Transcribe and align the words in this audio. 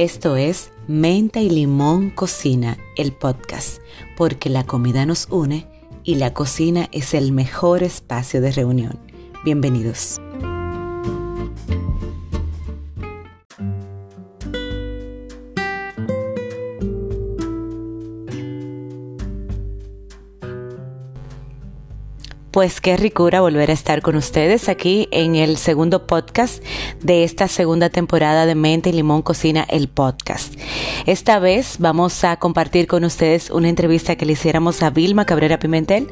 Esto 0.00 0.36
es 0.36 0.70
Menta 0.88 1.42
y 1.42 1.50
Limón 1.50 2.08
Cocina, 2.08 2.78
el 2.96 3.12
podcast, 3.12 3.82
porque 4.16 4.48
la 4.48 4.64
comida 4.64 5.04
nos 5.04 5.28
une 5.30 5.66
y 6.04 6.14
la 6.14 6.32
cocina 6.32 6.88
es 6.90 7.12
el 7.12 7.32
mejor 7.32 7.82
espacio 7.82 8.40
de 8.40 8.50
reunión. 8.50 8.98
Bienvenidos. 9.44 10.18
Pues 22.60 22.82
qué 22.82 22.98
ricura 22.98 23.40
volver 23.40 23.70
a 23.70 23.72
estar 23.72 24.02
con 24.02 24.16
ustedes 24.16 24.68
aquí 24.68 25.08
en 25.12 25.34
el 25.34 25.56
segundo 25.56 26.06
podcast 26.06 26.62
de 27.00 27.24
esta 27.24 27.48
segunda 27.48 27.88
temporada 27.88 28.44
de 28.44 28.54
Mente 28.54 28.90
y 28.90 28.92
Limón 28.92 29.22
Cocina, 29.22 29.64
el 29.66 29.88
podcast. 29.88 30.56
Esta 31.06 31.38
vez 31.38 31.76
vamos 31.78 32.22
a 32.22 32.36
compartir 32.36 32.86
con 32.86 33.04
ustedes 33.04 33.48
una 33.48 33.70
entrevista 33.70 34.16
que 34.16 34.26
le 34.26 34.34
hiciéramos 34.34 34.82
a 34.82 34.90
Vilma 34.90 35.24
Cabrera 35.24 35.58
Pimentel, 35.58 36.08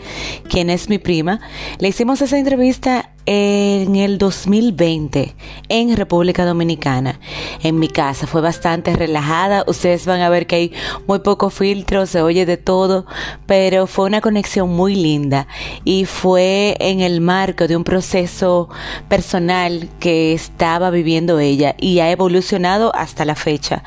quien 0.49 0.71
es 0.71 0.89
mi 0.89 0.97
prima. 0.97 1.39
Le 1.81 1.89
hicimos 1.89 2.23
esa 2.23 2.39
entrevista 2.39 3.11
en 3.31 3.95
el 3.95 4.17
2020 4.17 5.35
en 5.69 5.97
República 5.99 6.47
Dominicana, 6.47 7.21
en 7.63 7.79
mi 7.79 7.89
casa. 7.89 8.27
Fue 8.27 8.41
bastante 8.41 8.97
relajada. 8.97 9.65
Ustedes 9.67 10.07
van 10.07 10.23
a 10.23 10.31
ver 10.31 10.47
que 10.47 10.57
hay 10.57 10.73
muy 11.07 11.19
poco 11.19 11.51
filtro, 11.51 12.07
se 12.07 12.23
oye 12.23 12.47
de 12.47 12.57
todo, 12.57 13.05
pero 13.45 13.87
fue 13.87 14.07
una 14.07 14.23
conexión 14.23 14.71
muy 14.75 14.95
linda 14.95 15.47
y 15.85 16.07
fue 16.07 16.75
en 16.81 17.01
el 17.01 17.21
marco 17.21 17.69
de 17.69 17.77
un 17.77 17.85
proceso 17.85 18.71
personal 19.09 19.91
que 20.01 20.33
estaba 20.33 20.89
viviendo 20.89 21.39
ella 21.39 21.75
y 21.79 21.99
ha 21.99 22.11
evolucionado 22.11 22.95
hasta 22.95 23.27
la 23.27 23.35
fecha. 23.35 23.83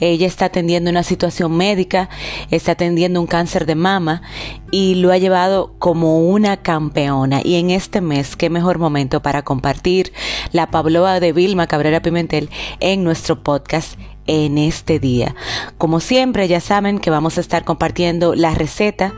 Ella 0.00 0.26
está 0.26 0.46
atendiendo 0.46 0.88
una 0.88 1.02
situación 1.02 1.54
médica, 1.54 2.08
está 2.50 2.72
atendiendo 2.72 3.20
un 3.20 3.26
cáncer 3.26 3.66
de 3.66 3.74
mama 3.74 4.22
y 4.70 4.94
lo 4.94 5.12
ha 5.12 5.18
llevado 5.18 5.74
como 5.78 6.20
una 6.20 6.56
campeona. 6.56 7.42
Y 7.44 7.56
en 7.56 7.68
este 7.68 8.00
mes, 8.00 8.36
qué 8.36 8.48
mejor 8.48 8.78
momento 8.78 8.85
para 9.22 9.42
compartir 9.42 10.12
la 10.52 10.70
Pabloa 10.70 11.18
de 11.18 11.32
Vilma 11.32 11.66
Cabrera 11.66 12.00
Pimentel 12.02 12.50
en 12.78 13.02
nuestro 13.02 13.42
podcast 13.42 13.98
en 14.28 14.58
este 14.58 15.00
día. 15.00 15.34
Como 15.76 15.98
siempre, 15.98 16.46
ya 16.46 16.60
saben 16.60 17.00
que 17.00 17.10
vamos 17.10 17.36
a 17.36 17.40
estar 17.40 17.64
compartiendo 17.64 18.34
la 18.36 18.54
receta 18.54 19.12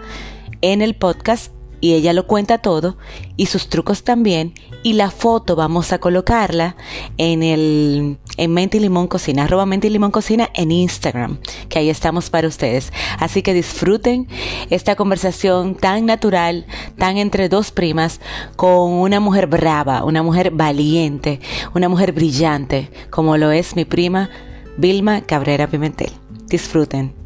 en 0.62 0.80
el 0.80 0.94
podcast 0.94 1.52
y 1.80 1.94
ella 1.94 2.12
lo 2.12 2.26
cuenta 2.26 2.58
todo 2.58 2.96
y 3.36 3.46
sus 3.46 3.68
trucos 3.68 4.02
también 4.04 4.54
y 4.82 4.94
la 4.94 5.10
foto 5.10 5.56
vamos 5.56 5.92
a 5.92 5.98
colocarla 5.98 6.76
en 7.16 7.42
el 7.42 8.18
en 8.36 8.52
Mente 8.52 8.78
Limón 8.78 9.08
Cocina, 9.08 9.44
arroba 9.44 9.66
Mente 9.66 9.88
y 9.88 9.90
Limón 9.90 10.12
Cocina 10.12 10.48
en 10.54 10.70
Instagram, 10.70 11.38
que 11.68 11.80
ahí 11.80 11.90
estamos 11.90 12.30
para 12.30 12.46
ustedes. 12.46 12.92
Así 13.18 13.42
que 13.42 13.52
disfruten 13.52 14.28
esta 14.70 14.94
conversación 14.94 15.74
tan 15.74 16.06
natural, 16.06 16.66
tan 16.96 17.16
entre 17.16 17.48
dos 17.48 17.72
primas, 17.72 18.20
con 18.54 18.92
una 18.92 19.18
mujer 19.18 19.48
brava, 19.48 20.04
una 20.04 20.22
mujer 20.22 20.52
valiente, 20.52 21.40
una 21.74 21.88
mujer 21.88 22.12
brillante, 22.12 22.90
como 23.10 23.36
lo 23.36 23.50
es 23.50 23.74
mi 23.74 23.84
prima 23.84 24.30
Vilma 24.76 25.22
Cabrera 25.22 25.66
Pimentel. 25.66 26.12
Disfruten. 26.46 27.17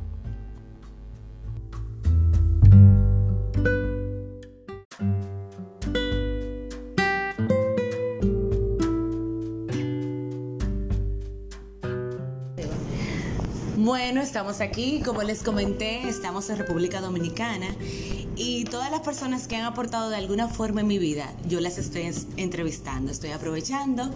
Bueno, 13.92 14.22
estamos 14.22 14.62
aquí, 14.62 15.02
como 15.04 15.22
les 15.22 15.42
comenté, 15.42 16.08
estamos 16.08 16.48
en 16.48 16.56
República 16.56 17.02
Dominicana 17.02 17.66
y 18.36 18.64
todas 18.64 18.90
las 18.90 19.02
personas 19.02 19.46
que 19.46 19.56
han 19.56 19.66
aportado 19.66 20.08
de 20.08 20.16
alguna 20.16 20.48
forma 20.48 20.80
en 20.80 20.86
mi 20.86 20.96
vida, 20.96 21.30
yo 21.46 21.60
las 21.60 21.76
estoy 21.76 22.10
entrevistando, 22.38 23.12
estoy 23.12 23.32
aprovechando. 23.32 24.08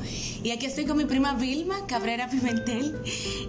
Y 0.43 0.51
aquí 0.53 0.65
estoy 0.65 0.87
con 0.87 0.97
mi 0.97 1.05
prima 1.05 1.35
Vilma 1.35 1.87
Cabrera 1.87 2.31
Pimentel. 2.31 2.99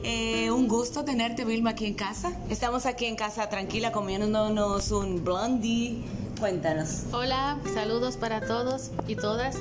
Eh, 0.04 0.52
un 0.52 0.68
gusto 0.68 1.06
tenerte, 1.06 1.46
Vilma, 1.46 1.70
aquí 1.70 1.86
en 1.86 1.94
casa. 1.94 2.34
Estamos 2.50 2.86
aquí 2.86 3.06
en 3.06 3.16
casa 3.16 3.48
tranquila 3.48 3.94
comiéndonos 3.94 4.92
un 4.92 5.24
blondie. 5.24 6.04
Cuéntanos. 6.42 7.04
Hola, 7.14 7.58
saludos 7.74 8.18
para 8.18 8.42
todos 8.42 8.92
y 9.08 9.16
todas. 9.16 9.56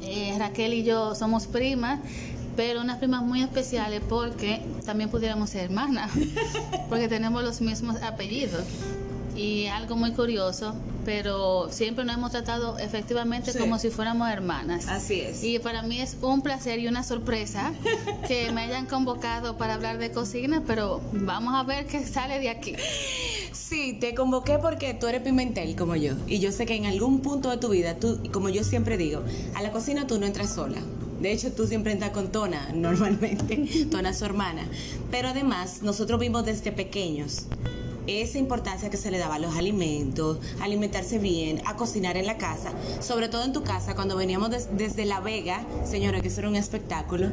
Eh, 0.00 0.36
Raquel 0.38 0.74
y 0.74 0.84
yo 0.84 1.14
somos 1.16 1.46
primas 1.46 2.00
pero 2.56 2.80
unas 2.80 2.98
primas 2.98 3.22
muy 3.22 3.42
especiales 3.42 4.02
porque 4.08 4.62
también 4.84 5.10
pudiéramos 5.10 5.50
ser 5.50 5.64
hermanas, 5.64 6.10
porque 6.88 7.08
tenemos 7.08 7.42
los 7.42 7.60
mismos 7.60 8.00
apellidos. 8.02 8.64
Y 9.34 9.66
algo 9.68 9.96
muy 9.96 10.12
curioso, 10.12 10.74
pero 11.06 11.68
siempre 11.70 12.04
nos 12.04 12.16
hemos 12.16 12.32
tratado 12.32 12.78
efectivamente 12.78 13.56
como 13.58 13.78
si 13.78 13.88
fuéramos 13.88 14.28
hermanas. 14.28 14.86
Así 14.88 15.20
es. 15.20 15.42
Y 15.42 15.58
para 15.58 15.82
mí 15.82 16.00
es 16.00 16.18
un 16.20 16.42
placer 16.42 16.78
y 16.80 16.86
una 16.86 17.02
sorpresa 17.02 17.72
que 18.28 18.52
me 18.52 18.60
hayan 18.60 18.84
convocado 18.84 19.56
para 19.56 19.74
hablar 19.74 19.96
de 19.96 20.10
cocina, 20.10 20.62
pero 20.66 21.00
vamos 21.12 21.54
a 21.54 21.62
ver 21.62 21.86
qué 21.86 22.06
sale 22.06 22.40
de 22.40 22.50
aquí. 22.50 22.76
Sí, 23.52 23.96
te 23.98 24.14
convoqué 24.14 24.58
porque 24.58 24.92
tú 24.92 25.06
eres 25.06 25.22
pimentel 25.22 25.76
como 25.76 25.96
yo. 25.96 26.12
Y 26.26 26.38
yo 26.38 26.52
sé 26.52 26.66
que 26.66 26.74
en 26.74 26.84
algún 26.84 27.20
punto 27.20 27.48
de 27.48 27.56
tu 27.56 27.70
vida, 27.70 27.96
tú, 27.96 28.20
como 28.32 28.50
yo 28.50 28.64
siempre 28.64 28.98
digo, 28.98 29.22
a 29.54 29.62
la 29.62 29.72
cocina 29.72 30.06
tú 30.06 30.18
no 30.18 30.26
entras 30.26 30.54
sola 30.54 30.78
de 31.22 31.32
hecho, 31.32 31.52
tú 31.52 31.66
siempre 31.66 31.92
entras 31.92 32.10
con 32.10 32.32
Tona, 32.32 32.70
normalmente. 32.74 33.86
Tona 33.90 34.10
es 34.10 34.18
su 34.18 34.24
hermana. 34.24 34.66
Pero 35.10 35.28
además, 35.28 35.82
nosotros 35.82 36.18
vimos 36.18 36.44
desde 36.44 36.72
pequeños 36.72 37.46
esa 38.08 38.38
importancia 38.38 38.90
que 38.90 38.96
se 38.96 39.12
le 39.12 39.18
daba 39.18 39.36
a 39.36 39.38
los 39.38 39.54
alimentos, 39.56 40.38
alimentarse 40.60 41.18
bien, 41.18 41.62
a 41.66 41.76
cocinar 41.76 42.16
en 42.16 42.26
la 42.26 42.36
casa, 42.36 42.72
sobre 43.00 43.28
todo 43.28 43.44
en 43.44 43.52
tu 43.52 43.62
casa, 43.62 43.94
cuando 43.94 44.16
veníamos 44.16 44.50
desde 44.72 45.04
La 45.04 45.20
Vega, 45.20 45.64
señora, 45.84 46.20
que 46.20 46.26
eso 46.26 46.40
era 46.40 46.48
un 46.48 46.56
espectáculo, 46.56 47.28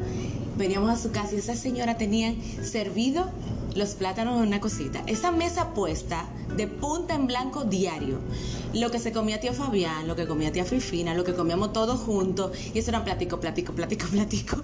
veníamos 0.58 0.92
a 0.92 1.02
su 1.02 1.10
casa 1.12 1.34
y 1.34 1.40
esa 1.40 1.56
señora 1.56 1.98
tenía 1.98 2.36
servido 2.62 3.32
los 3.76 3.96
plátanos 3.96 4.36
en 4.38 4.48
una 4.48 4.60
cosita. 4.60 5.02
Esa 5.08 5.32
mesa 5.32 5.74
puesta 5.74 6.26
de 6.56 6.68
punta 6.68 7.16
en 7.16 7.28
blanco 7.28 7.64
diario. 7.64 8.20
Lo 8.74 8.92
que 8.92 9.00
se 9.00 9.12
comía 9.12 9.40
tío 9.40 9.54
Fabián, 9.54 10.08
lo 10.08 10.16
que 10.16 10.28
comía 10.28 10.52
tía 10.52 10.66
Fifina, 10.66 11.14
lo 11.14 11.24
que 11.24 11.34
comíamos 11.34 11.74
todos 11.74 12.00
juntos. 12.00 12.52
Y 12.74 12.80
eso 12.80 12.92
era 12.92 13.04
platico, 13.04 13.40
platico, 13.40 13.74
platico, 13.74 14.06
platico. 14.12 14.64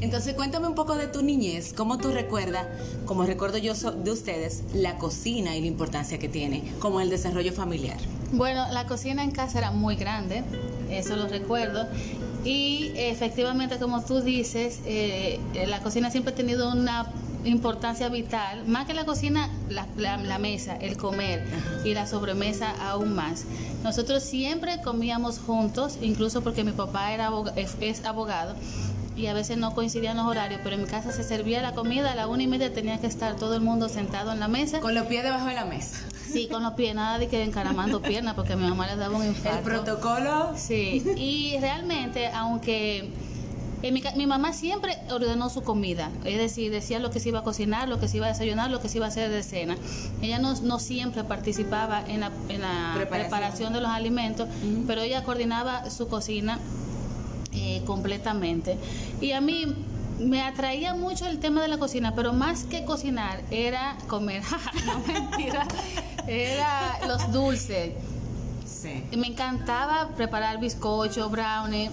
Entonces 0.00 0.34
cuéntame 0.34 0.66
un 0.66 0.74
poco 0.74 0.96
de 0.96 1.06
tu 1.06 1.22
niñez, 1.22 1.72
cómo 1.72 1.98
tú 1.98 2.10
recuerdas, 2.10 2.66
como 3.06 3.24
recuerdo 3.24 3.58
yo 3.58 3.74
de 3.74 4.10
ustedes, 4.10 4.62
la 4.74 4.98
cocina 4.98 5.56
y 5.56 5.60
la 5.60 5.66
importancia 5.66 6.18
que 6.18 6.28
tiene, 6.28 6.62
como 6.78 7.00
el 7.00 7.08
desarrollo 7.08 7.52
familiar. 7.52 7.96
Bueno, 8.32 8.66
la 8.72 8.86
cocina 8.86 9.22
en 9.22 9.30
casa 9.30 9.58
era 9.58 9.70
muy 9.70 9.96
grande, 9.96 10.44
eso 10.90 11.16
lo 11.16 11.26
recuerdo. 11.26 11.86
Y 12.44 12.92
efectivamente, 12.96 13.78
como 13.78 14.04
tú 14.04 14.20
dices, 14.20 14.80
eh, 14.84 15.40
la 15.66 15.80
cocina 15.80 16.10
siempre 16.10 16.34
ha 16.34 16.36
tenido 16.36 16.70
una 16.70 17.10
importancia 17.44 18.08
vital, 18.08 18.66
más 18.66 18.86
que 18.86 18.94
la 18.94 19.04
cocina, 19.04 19.50
la, 19.68 20.38
mesa, 20.38 20.76
el 20.76 20.96
comer 20.96 21.44
y 21.84 21.94
la 21.94 22.06
sobremesa 22.06 22.70
aún 22.80 23.14
más. 23.14 23.44
Nosotros 23.82 24.22
siempre 24.22 24.80
comíamos 24.82 25.38
juntos, 25.38 25.98
incluso 26.00 26.42
porque 26.42 26.64
mi 26.64 26.72
papá 26.72 27.12
era 27.12 27.30
es, 27.56 28.04
abogado 28.04 28.54
y 29.16 29.26
a 29.26 29.34
veces 29.34 29.56
no 29.58 29.74
coincidían 29.74 30.16
los 30.16 30.26
horarios, 30.26 30.60
pero 30.64 30.74
en 30.74 30.82
mi 30.82 30.88
casa 30.88 31.12
se 31.12 31.22
servía 31.22 31.62
la 31.62 31.72
comida, 31.72 32.12
a 32.12 32.14
la 32.14 32.26
una 32.26 32.42
y 32.42 32.46
media 32.46 32.72
tenía 32.72 32.98
que 33.00 33.06
estar 33.06 33.36
todo 33.36 33.54
el 33.54 33.60
mundo 33.60 33.88
sentado 33.88 34.32
en 34.32 34.40
la 34.40 34.48
mesa. 34.48 34.80
Con 34.80 34.94
los 34.94 35.06
pies 35.06 35.22
debajo 35.22 35.46
de 35.46 35.54
la 35.54 35.64
mesa. 35.64 35.98
Sí, 36.26 36.48
con 36.48 36.64
los 36.64 36.72
pies, 36.72 36.96
nada 36.96 37.18
de 37.18 37.28
que 37.28 37.44
encaramando 37.44 38.02
piernas, 38.02 38.34
porque 38.34 38.54
a 38.54 38.56
mi 38.56 38.68
mamá 38.68 38.88
le 38.88 38.96
daba 38.96 39.16
un 39.16 39.24
infarto. 39.24 39.58
El 39.58 39.64
protocolo. 39.64 40.52
Sí, 40.56 41.04
y 41.16 41.56
realmente, 41.60 42.26
aunque 42.28 43.12
mi, 43.92 44.26
mamá 44.26 44.52
siempre 44.52 44.96
ordenó 45.10 45.50
su 45.50 45.62
comida, 45.62 46.10
es 46.24 46.38
decir, 46.38 46.70
decía 46.70 46.98
lo 46.98 47.10
que 47.10 47.20
se 47.20 47.28
iba 47.28 47.40
a 47.40 47.42
cocinar, 47.42 47.88
lo 47.88 48.00
que 48.00 48.08
se 48.08 48.16
iba 48.16 48.26
a 48.26 48.30
desayunar, 48.30 48.70
lo 48.70 48.80
que 48.80 48.88
se 48.88 48.98
iba 48.98 49.06
a 49.06 49.08
hacer 49.08 49.30
de 49.30 49.42
cena. 49.42 49.76
Ella 50.22 50.38
no, 50.38 50.54
no 50.62 50.78
siempre 50.78 51.24
participaba 51.24 52.02
en 52.06 52.20
la, 52.20 52.30
en 52.48 52.62
la 52.62 52.94
preparación. 52.94 53.72
de 53.74 53.80
los 53.80 53.90
alimentos, 53.90 54.48
pero 54.86 55.02
ella 55.02 55.24
coordinaba 55.24 55.90
su 55.90 56.08
cocina 56.08 56.58
eh, 57.52 57.82
completamente. 57.84 58.78
Y 59.20 59.32
a 59.32 59.40
mí 59.40 59.74
me 60.18 60.42
atraía 60.42 60.94
mucho 60.94 61.26
el 61.26 61.38
tema 61.38 61.60
de 61.62 61.68
la 61.68 61.78
cocina, 61.78 62.14
pero 62.14 62.32
más 62.32 62.64
que 62.64 62.84
cocinar 62.84 63.42
era 63.50 63.96
comer. 64.06 64.42
no 64.86 64.98
mentira, 65.12 65.66
era 66.26 66.98
los 67.06 67.32
dulces. 67.32 67.92
Sí. 68.64 69.04
Me 69.16 69.26
encantaba 69.26 70.08
preparar 70.16 70.58
bizcocho, 70.60 71.28
brownie 71.28 71.90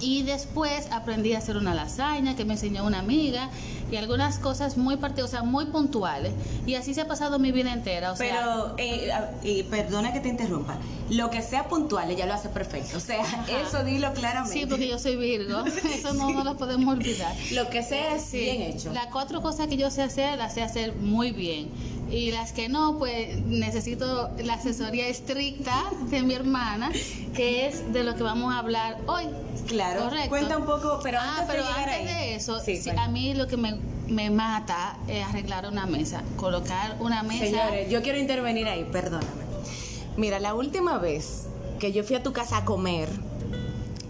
Y 0.00 0.22
después 0.22 0.88
aprendí 0.90 1.34
a 1.34 1.38
hacer 1.38 1.56
una 1.56 1.74
lasaña 1.74 2.36
que 2.36 2.44
me 2.44 2.54
enseñó 2.54 2.84
una 2.84 3.00
amiga 3.00 3.50
y 3.90 3.96
algunas 3.96 4.38
cosas 4.38 4.76
muy 4.76 4.94
o 4.94 5.26
sea, 5.26 5.42
muy 5.42 5.66
puntuales. 5.66 6.32
Y 6.66 6.74
así 6.74 6.94
se 6.94 7.02
ha 7.02 7.08
pasado 7.08 7.38
mi 7.38 7.52
vida 7.52 7.72
entera. 7.72 8.12
O 8.12 8.16
Pero, 8.16 8.74
eh, 8.78 9.12
y 9.42 9.62
perdona 9.64 10.12
que 10.12 10.20
te 10.20 10.28
interrumpa, 10.28 10.78
lo 11.10 11.30
que 11.30 11.42
sea 11.42 11.68
puntual 11.68 12.10
ella 12.10 12.26
lo 12.26 12.34
hace 12.34 12.48
perfecto. 12.48 12.96
O 12.96 13.00
sea, 13.00 13.24
eso 13.62 13.82
dilo 13.84 14.12
claramente. 14.12 14.58
Sí, 14.58 14.66
porque 14.66 14.88
yo 14.88 14.98
soy 14.98 15.16
Virgo, 15.16 15.64
eso 15.92 16.14
no, 16.14 16.30
no 16.30 16.44
lo 16.44 16.56
podemos 16.56 16.94
olvidar. 16.94 17.34
Lo 17.52 17.68
que 17.68 17.82
sea 17.82 18.14
es 18.14 18.30
bien 18.32 18.62
hecho. 18.62 18.92
Las 18.92 19.06
cuatro 19.06 19.42
cosas 19.42 19.66
que 19.66 19.76
yo 19.76 19.90
sé 19.90 20.02
hacer, 20.02 20.38
las 20.38 20.54
sé 20.54 20.62
hacer 20.62 20.94
muy 20.94 21.32
bien 21.32 21.68
y 22.10 22.32
las 22.32 22.52
que 22.52 22.68
no, 22.68 22.98
pues 22.98 23.38
necesito 23.46 24.30
la 24.42 24.54
asesoría 24.54 25.08
estricta 25.08 25.84
de 26.08 26.22
mi 26.22 26.34
hermana, 26.34 26.90
que 27.34 27.68
es 27.68 27.92
de 27.92 28.04
lo 28.04 28.14
que 28.16 28.22
vamos 28.22 28.52
a 28.52 28.58
hablar 28.58 28.98
hoy. 29.06 29.24
Claro, 29.66 30.04
Correcto. 30.04 30.28
cuenta 30.28 30.58
un 30.58 30.66
poco, 30.66 31.00
pero 31.02 31.18
ah, 31.20 31.38
antes, 31.38 31.46
pero 31.48 31.62
de, 31.62 31.72
antes 31.72 32.04
de 32.04 32.34
eso, 32.34 32.60
a 32.98 33.08
mí 33.08 33.34
lo 33.34 33.46
que 33.46 33.56
me, 33.56 33.78
me 34.08 34.30
mata 34.30 34.96
es 35.06 35.24
arreglar 35.24 35.66
una 35.68 35.86
mesa, 35.86 36.22
colocar 36.36 36.96
una 37.00 37.22
mesa. 37.22 37.44
Señores, 37.44 37.90
yo 37.90 38.02
quiero 38.02 38.18
intervenir 38.18 38.66
ahí, 38.66 38.84
perdóname. 38.90 39.44
Mira, 40.16 40.40
la 40.40 40.54
última 40.54 40.98
vez 40.98 41.46
que 41.78 41.92
yo 41.92 42.02
fui 42.02 42.16
a 42.16 42.22
tu 42.22 42.32
casa 42.32 42.58
a 42.58 42.64
comer, 42.64 43.08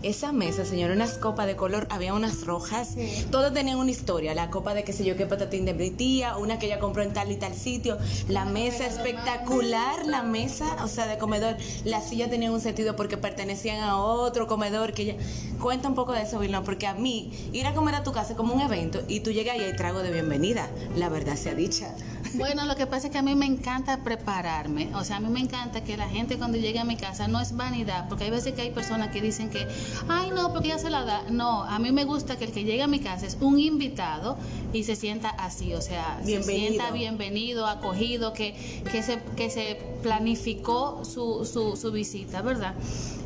esa 0.03 0.33
mesa, 0.33 0.65
señor, 0.65 0.91
unas 0.91 1.13
copas 1.19 1.47
de 1.47 1.57
color, 1.57 1.87
había 1.91 2.15
unas 2.15 2.45
rojas, 2.45 2.97
todas 3.31 3.53
tenían 3.53 3.79
una 3.79 3.91
historia, 3.91 4.35
la 4.35 4.51
copa 4.51 4.75
de 4.75 4.85
qué 4.85 4.93
sé 4.93 5.05
yo 5.05 5.17
qué 5.17 5.27
patatín 5.27 5.65
de 5.65 5.75
mi 5.75 5.91
tía, 5.91 6.37
una 6.37 6.59
que 6.59 6.67
ella 6.67 6.79
compró 6.79 7.03
en 7.03 7.13
tal 7.13 7.31
y 7.31 7.37
tal 7.37 7.55
sitio, 7.55 7.99
la 8.29 8.45
mesa 8.45 8.87
espectacular, 8.87 10.07
la 10.07 10.23
mesa, 10.23 10.85
o 10.85 10.89
sea, 10.89 11.07
de 11.07 11.19
comedor, 11.19 11.57
las 11.85 12.09
sillas 12.09 12.31
tenían 12.31 12.53
un 12.53 12.61
sentido 12.61 12.97
porque 12.97 13.17
pertenecían 13.17 13.83
a 13.83 13.97
otro 13.97 14.47
comedor 14.47 14.93
que 14.93 15.03
ella... 15.03 15.17
Cuenta 15.61 15.89
un 15.89 15.95
poco 15.95 16.13
de 16.13 16.23
eso, 16.23 16.39
Vilma, 16.39 16.63
porque 16.63 16.87
a 16.87 16.95
mí 16.95 17.51
ir 17.53 17.67
a 17.67 17.75
comer 17.75 17.95
a 17.95 18.03
tu 18.03 18.13
casa 18.13 18.31
es 18.31 18.37
como 18.37 18.55
un 18.55 18.63
evento 18.63 19.03
y 19.09 19.21
tú 19.21 19.31
llegas 19.31 19.59
y 19.59 19.61
hay 19.61 19.77
trago 19.77 20.03
de 20.03 20.11
bienvenida, 20.11 20.71
la 20.97 21.11
verdad 21.11 21.37
sea 21.37 21.55
dicha. 21.55 21.95
Bueno, 22.35 22.65
lo 22.65 22.77
que 22.77 22.87
pasa 22.87 23.09
es 23.09 23.13
que 23.13 23.19
a 23.19 23.23
mí 23.23 23.35
me 23.35 23.47
encanta 23.47 24.05
prepararme. 24.05 24.95
O 24.95 25.05
sea, 25.05 25.17
a 25.17 25.21
mí 25.21 25.29
me 25.29 25.41
encanta 25.41 25.83
que 25.83 25.97
la 25.97 26.09
gente 26.09 26.39
cuando 26.39 26.59
llegue 26.59 26.79
a 26.79 26.85
mi 26.85 26.97
casa 26.97 27.27
no 27.27 27.41
es 27.41 27.57
vanidad, 27.57 28.09
porque 28.09 28.25
hay 28.25 28.31
veces 28.31 28.55
que 28.55 28.63
hay 28.63 28.71
personas 28.71 29.09
que 29.09 29.21
dicen 29.21 29.51
que, 29.51 29.67
ay, 30.09 30.31
no, 30.31 30.53
porque 30.53 30.69
ya 30.69 30.79
se 30.79 30.91
la 30.91 31.05
da. 31.05 31.23
No, 31.31 31.65
a 31.65 31.79
mí 31.79 31.91
me 31.91 32.05
gusta 32.05 32.37
que 32.37 32.45
el 32.45 32.53
que 32.53 32.65
llegue 32.65 32.83
a 32.83 32.87
mi 32.87 33.01
casa 33.01 33.27
es 33.27 33.37
un 33.41 33.59
invitado 33.59 34.37
y 34.73 34.85
se 34.85 34.95
sienta 34.95 35.31
así, 35.31 35.75
o 35.75 35.83
sea, 35.83 36.21
se 36.25 36.43
sienta 36.43 36.93
bienvenido, 36.93 37.67
acogido, 37.67 38.33
que, 38.33 38.55
que, 38.91 39.03
se, 39.03 39.21
que 39.37 39.51
se 39.51 39.79
planificó 40.03 41.05
su, 41.05 41.45
su, 41.45 41.77
su 41.77 41.91
visita, 41.91 42.43
¿verdad? 42.43 42.75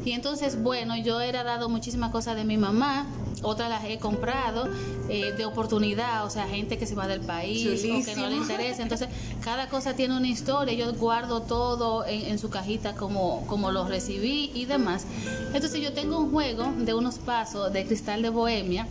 Y 0.05 0.13
entonces, 0.13 0.63
bueno, 0.63 0.97
yo 0.97 1.21
he 1.21 1.33
dado 1.33 1.69
muchísimas 1.69 2.11
cosas 2.11 2.37
de 2.37 2.45
mi 2.45 2.57
mamá, 2.57 3.07
otras 3.43 3.69
las 3.69 3.85
he 3.85 3.99
comprado 3.99 4.69
eh, 5.09 5.33
de 5.33 5.45
oportunidad, 5.45 6.25
o 6.25 6.31
sea, 6.31 6.47
gente 6.47 6.79
que 6.79 6.87
se 6.87 6.95
va 6.95 7.07
del 7.07 7.21
país 7.21 7.85
o 7.85 8.05
que 8.05 8.17
no 8.17 8.29
le 8.29 8.37
interesa. 8.37 8.83
Entonces, 8.83 9.09
cada 9.43 9.69
cosa 9.69 9.95
tiene 9.95 10.17
una 10.17 10.29
historia, 10.29 10.75
yo 10.75 10.93
guardo 10.95 11.43
todo 11.43 12.07
en, 12.07 12.27
en, 12.27 12.39
su 12.39 12.51
cajita 12.51 12.95
como, 12.95 13.47
como 13.47 13.71
lo 13.71 13.87
recibí 13.87 14.51
y 14.55 14.67
demás. 14.67 15.07
Entonces, 15.53 15.81
yo 15.81 15.93
tengo 15.93 16.19
un 16.19 16.31
juego 16.31 16.73
de 16.79 16.95
unos 16.95 17.19
pasos 17.19 17.73
de 17.73 17.85
cristal 17.85 18.23
de 18.23 18.31
bohemia 18.31 18.87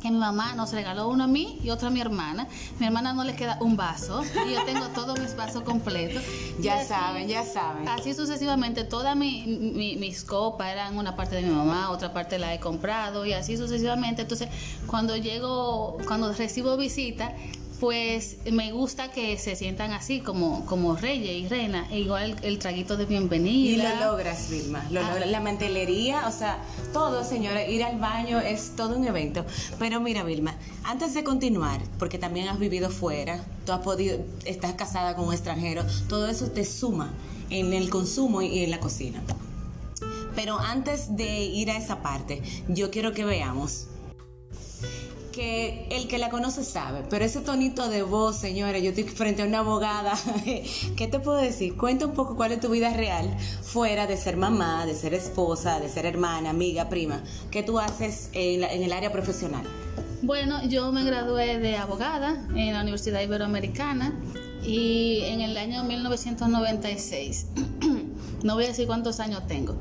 que 0.00 0.10
mi 0.10 0.18
mamá 0.18 0.54
nos 0.54 0.72
regaló 0.72 1.08
uno 1.08 1.24
a 1.24 1.26
mí 1.26 1.58
y 1.62 1.70
otro 1.70 1.88
a 1.88 1.90
mi 1.90 2.00
hermana. 2.00 2.48
Mi 2.78 2.86
hermana 2.86 3.12
no 3.12 3.24
le 3.24 3.34
queda 3.36 3.58
un 3.60 3.76
vaso 3.76 4.22
y 4.46 4.54
yo 4.54 4.64
tengo 4.64 4.88
todos 4.88 5.18
mis 5.20 5.36
vasos 5.36 5.62
completos. 5.62 6.22
Ya 6.60 6.84
saben, 6.84 7.28
ya 7.28 7.44
saben. 7.44 7.88
Así 7.88 8.14
sucesivamente, 8.14 8.84
todas 8.84 9.16
mi, 9.16 9.96
mis 9.98 10.24
copas 10.24 10.72
eran 10.72 10.96
una 10.96 11.16
parte 11.16 11.36
de 11.36 11.42
mi 11.42 11.50
mamá, 11.54 11.90
otra 11.90 12.12
parte 12.12 12.38
la 12.38 12.54
he 12.54 12.60
comprado 12.60 13.26
y 13.26 13.32
así 13.32 13.56
sucesivamente. 13.56 14.22
Entonces, 14.22 14.48
cuando 14.86 15.16
llego, 15.16 15.98
cuando 16.06 16.32
recibo 16.32 16.76
visita, 16.76 17.34
pues 17.80 18.36
me 18.52 18.72
gusta 18.72 19.10
que 19.10 19.38
se 19.38 19.56
sientan 19.56 19.92
así 19.92 20.20
como, 20.20 20.66
como 20.66 20.96
reyes 20.96 21.30
y 21.30 21.48
reina, 21.48 21.88
e 21.90 22.00
igual 22.00 22.36
el, 22.42 22.58
traguito 22.58 22.98
de 22.98 23.06
bienvenida. 23.06 23.72
Y 23.72 23.76
lo 23.96 24.12
logras, 24.12 24.50
Vilma, 24.50 24.86
lo 24.90 25.00
ah. 25.00 25.18
la 25.26 25.40
mantelería, 25.40 26.28
o 26.28 26.30
sea, 26.30 26.62
todo, 26.92 27.24
señora, 27.24 27.66
ir 27.66 27.82
al 27.82 27.98
baño 27.98 28.38
es 28.38 28.76
todo 28.76 28.96
un 28.96 29.06
evento. 29.06 29.46
Pero 29.78 29.98
mira, 29.98 30.22
Vilma, 30.24 30.54
antes 30.84 31.14
de 31.14 31.24
continuar, 31.24 31.80
porque 31.98 32.18
también 32.18 32.48
has 32.48 32.58
vivido 32.58 32.90
fuera, 32.90 33.42
tú 33.64 33.72
has 33.72 33.80
podido, 33.80 34.18
estás 34.44 34.74
casada 34.74 35.16
con 35.16 35.28
un 35.28 35.32
extranjero, 35.32 35.82
todo 36.06 36.28
eso 36.28 36.50
te 36.50 36.66
suma 36.66 37.10
en 37.48 37.72
el 37.72 37.88
consumo 37.88 38.42
y 38.42 38.62
en 38.62 38.70
la 38.70 38.78
cocina. 38.78 39.22
Pero 40.34 40.58
antes 40.58 41.16
de 41.16 41.44
ir 41.44 41.70
a 41.70 41.78
esa 41.78 42.02
parte, 42.02 42.42
yo 42.68 42.90
quiero 42.90 43.12
que 43.12 43.24
veamos 43.24 43.86
el 45.40 46.08
que 46.08 46.18
la 46.18 46.30
conoce 46.30 46.64
sabe, 46.64 47.02
pero 47.08 47.24
ese 47.24 47.40
tonito 47.40 47.88
de 47.88 48.02
voz, 48.02 48.36
señores, 48.36 48.82
yo 48.82 48.90
estoy 48.90 49.04
frente 49.04 49.42
a 49.42 49.46
una 49.46 49.60
abogada, 49.60 50.12
¿qué 50.96 51.06
te 51.06 51.18
puedo 51.18 51.38
decir? 51.38 51.76
Cuenta 51.76 52.06
un 52.06 52.12
poco 52.12 52.36
cuál 52.36 52.52
es 52.52 52.60
tu 52.60 52.68
vida 52.68 52.92
real, 52.92 53.34
fuera 53.62 54.06
de 54.06 54.16
ser 54.16 54.36
mamá, 54.36 54.86
de 54.86 54.94
ser 54.94 55.14
esposa, 55.14 55.80
de 55.80 55.88
ser 55.88 56.06
hermana, 56.06 56.50
amiga, 56.50 56.88
prima, 56.88 57.22
¿qué 57.50 57.62
tú 57.62 57.78
haces 57.78 58.30
en, 58.32 58.64
en 58.64 58.82
el 58.82 58.92
área 58.92 59.12
profesional? 59.12 59.64
Bueno, 60.22 60.62
yo 60.68 60.92
me 60.92 61.02
gradué 61.04 61.58
de 61.58 61.76
abogada 61.76 62.46
en 62.54 62.74
la 62.74 62.82
Universidad 62.82 63.22
Iberoamericana 63.22 64.12
y 64.62 65.20
en 65.22 65.40
el 65.40 65.56
año 65.56 65.84
1996, 65.84 67.46
no 68.44 68.54
voy 68.54 68.64
a 68.64 68.68
decir 68.68 68.86
cuántos 68.86 69.20
años 69.20 69.46
tengo, 69.46 69.76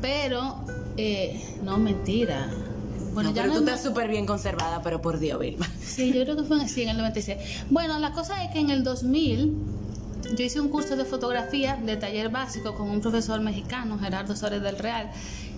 pero 0.00 0.64
eh, 0.96 1.58
no 1.62 1.78
mentira, 1.78 2.50
bueno, 3.16 3.30
ya 3.32 3.44
pero 3.44 3.54
tú 3.54 3.60
estás 3.60 3.82
súper 3.82 4.08
bien 4.10 4.26
conservada, 4.26 4.82
pero 4.82 5.00
por 5.00 5.18
Dios, 5.18 5.40
Vilma. 5.40 5.66
Sí, 5.82 6.12
yo 6.12 6.22
creo 6.24 6.36
que 6.36 6.42
fue 6.42 6.60
así 6.62 6.82
en 6.82 6.90
el 6.90 6.98
96. 6.98 7.38
Bueno, 7.70 7.98
la 7.98 8.12
cosa 8.12 8.44
es 8.44 8.50
que 8.50 8.58
en 8.58 8.68
el 8.68 8.84
2000 8.84 9.56
yo 10.36 10.44
hice 10.44 10.60
un 10.60 10.68
curso 10.68 10.96
de 10.96 11.06
fotografía 11.06 11.76
de 11.76 11.96
taller 11.96 12.28
básico 12.28 12.74
con 12.74 12.90
un 12.90 13.00
profesor 13.00 13.40
mexicano, 13.40 13.98
Gerardo 13.98 14.36
Suárez 14.36 14.60
del 14.60 14.76
Real, 14.76 15.10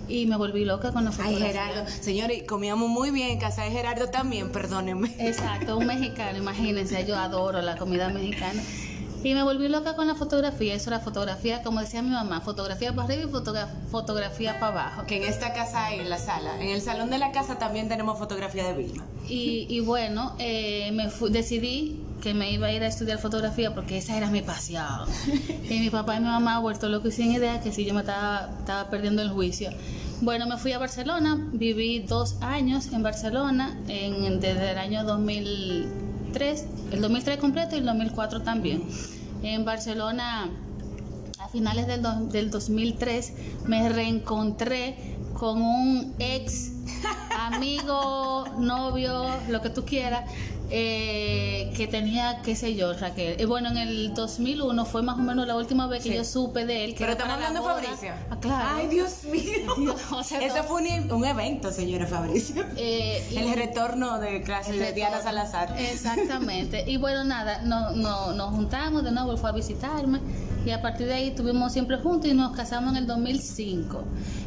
y 0.07 0.27
me 0.27 0.37
volví 0.37 0.65
loca 0.65 0.93
con 0.93 1.05
la 1.05 1.11
fotografía. 1.11 1.47
Ay, 1.47 1.53
Gerardo. 1.53 1.91
Señores, 2.01 2.45
comíamos 2.45 2.89
muy 2.89 3.11
bien 3.11 3.31
en 3.31 3.41
casa 3.41 3.65
de 3.65 3.73
Gerardo 3.73 4.09
también, 4.09 4.53
perdónenme. 4.53 5.17
Exacto, 5.19 5.77
un 5.79 5.87
mexicano, 5.87 6.39
imagínense, 6.39 7.05
yo 7.09 7.17
adoro 7.17 7.61
la 7.61 7.77
comida 7.77 8.09
mexicana. 8.09 8.63
Y 9.23 9.35
me 9.35 9.43
volví 9.43 9.69
loca 9.69 9.97
con 9.97 10.07
la 10.07 10.15
fotografía. 10.15 10.75
Eso 10.75 10.91
era 10.91 11.01
fotografía, 11.01 11.63
como 11.63 11.81
decía 11.81 12.03
mi 12.03 12.11
mamá, 12.11 12.41
fotografía 12.41 12.93
para 12.95 13.09
arriba 13.09 13.29
y 13.29 13.91
fotografía 13.91 14.61
para 14.61 14.73
abajo. 14.73 15.07
Que 15.07 15.17
en 15.17 15.25
esta 15.25 15.53
casa 15.53 15.87
hay, 15.87 16.01
en 16.01 16.11
la 16.11 16.19
sala. 16.19 16.61
En 16.61 16.69
el 16.69 16.81
salón 16.81 17.11
de 17.11 17.19
la 17.19 17.33
casa 17.33 17.59
también 17.59 17.89
tenemos 17.89 18.19
fotografía 18.19 18.67
de 18.67 18.75
Vilma. 18.75 19.05
Y, 19.29 19.67
y 19.69 19.81
bueno, 19.81 20.35
eh, 20.39 20.91
me 20.93 21.09
decidí 21.31 22.05
que 22.23 22.35
me 22.35 22.51
iba 22.51 22.67
a 22.67 22.73
ir 22.73 22.83
a 22.83 22.87
estudiar 22.87 23.19
fotografía 23.19 23.75
porque 23.75 23.99
esa 23.99 24.17
era 24.17 24.31
mi 24.31 24.43
pasión. 24.43 25.09
y 25.71 25.79
mi 25.81 25.91
papá 25.91 26.17
y 26.17 26.21
mi 26.21 26.27
mamá 26.27 26.57
han 26.57 26.63
vuelto 26.63 26.89
locos 26.89 27.15
sin 27.15 27.33
idea 27.33 27.61
que 27.61 27.73
si 27.73 27.85
yo 27.85 27.95
me 27.95 28.01
estaba, 28.01 28.51
estaba 28.59 28.91
perdiendo 28.91 29.23
el 29.23 29.31
juicio. 29.31 29.71
Bueno, 30.21 30.47
me 30.47 30.57
fui 30.57 30.73
a 30.73 30.79
Barcelona, 30.79 31.39
viví 31.53 32.01
dos 32.01 32.37
años 32.41 32.93
en 32.93 33.03
Barcelona 33.03 33.79
en, 33.87 34.41
desde 34.41 34.73
el 34.73 34.79
año 34.79 35.05
2000 35.05 36.08
el 36.35 37.01
2003 37.01 37.39
completo 37.39 37.75
y 37.75 37.79
el 37.79 37.87
2004 37.87 38.43
también. 38.43 38.85
En 39.43 39.65
Barcelona, 39.65 40.51
a 41.39 41.49
finales 41.49 41.87
del, 41.87 42.03
del 42.31 42.51
2003, 42.51 43.33
me 43.67 43.89
reencontré 43.89 45.17
con 45.35 45.63
un 45.63 46.15
ex 46.19 46.73
amigo, 47.39 48.45
novio, 48.59 49.27
lo 49.49 49.61
que 49.63 49.71
tú 49.71 49.85
quieras, 49.85 50.29
eh, 50.71 51.73
que 51.77 51.87
tenía, 51.87 52.43
qué 52.43 52.55
sé 52.55 52.75
yo, 52.75 52.93
Raquel. 52.93 53.41
Eh, 53.41 53.47
bueno, 53.47 53.71
en 53.71 53.79
el 53.79 54.15
2001 54.15 54.85
fue 54.85 55.03
más 55.03 55.19
o 55.19 55.23
menos 55.23 55.47
la 55.47 55.57
última 55.57 55.87
vez 55.87 56.03
que 56.03 56.15
yo 56.15 56.25
supe 56.25 56.67
de 56.67 56.85
él. 56.85 56.95
Pero 56.99 57.13
estamos 57.13 57.35
hablando 57.35 57.61
de 57.61 57.67
Fabricio. 57.67 58.11
Ah, 58.31 58.39
claro. 58.41 58.69
Ay, 58.77 58.89
Dios 58.89 59.25
mío. 59.25 59.95
Eso 60.41 60.65
fue 60.65 60.83
un, 60.83 61.25
evento, 61.25 61.73
señora 61.73 62.07
Fabricio. 62.07 62.65
Eh, 62.77 63.27
el 63.35 63.55
retorno 63.55 64.19
de 64.19 64.43
clase 64.43 64.73
de 64.73 64.93
Diana 64.93 65.21
Salazar. 65.21 65.75
Exactamente. 65.79 66.85
y 66.87 66.97
bueno, 66.97 67.25
nada, 67.25 67.63
no, 67.63 67.91
no, 67.91 68.33
nos 68.33 68.55
juntamos 68.55 69.05
de 69.05 69.11
nuevo, 69.11 69.37
fue 69.37 69.51
a 69.51 69.53
visitarme 69.53 70.21
y 70.69 70.71
a 70.71 70.83
partir 70.83 71.07
de 71.07 71.15
ahí 71.15 71.29
estuvimos 71.29 71.73
siempre 71.73 71.97
juntos 71.97 72.31
y 72.31 72.35
nos 72.35 72.55
casamos 72.55 72.91
en 72.93 72.99
el 72.99 73.07
2005. 73.07 74.03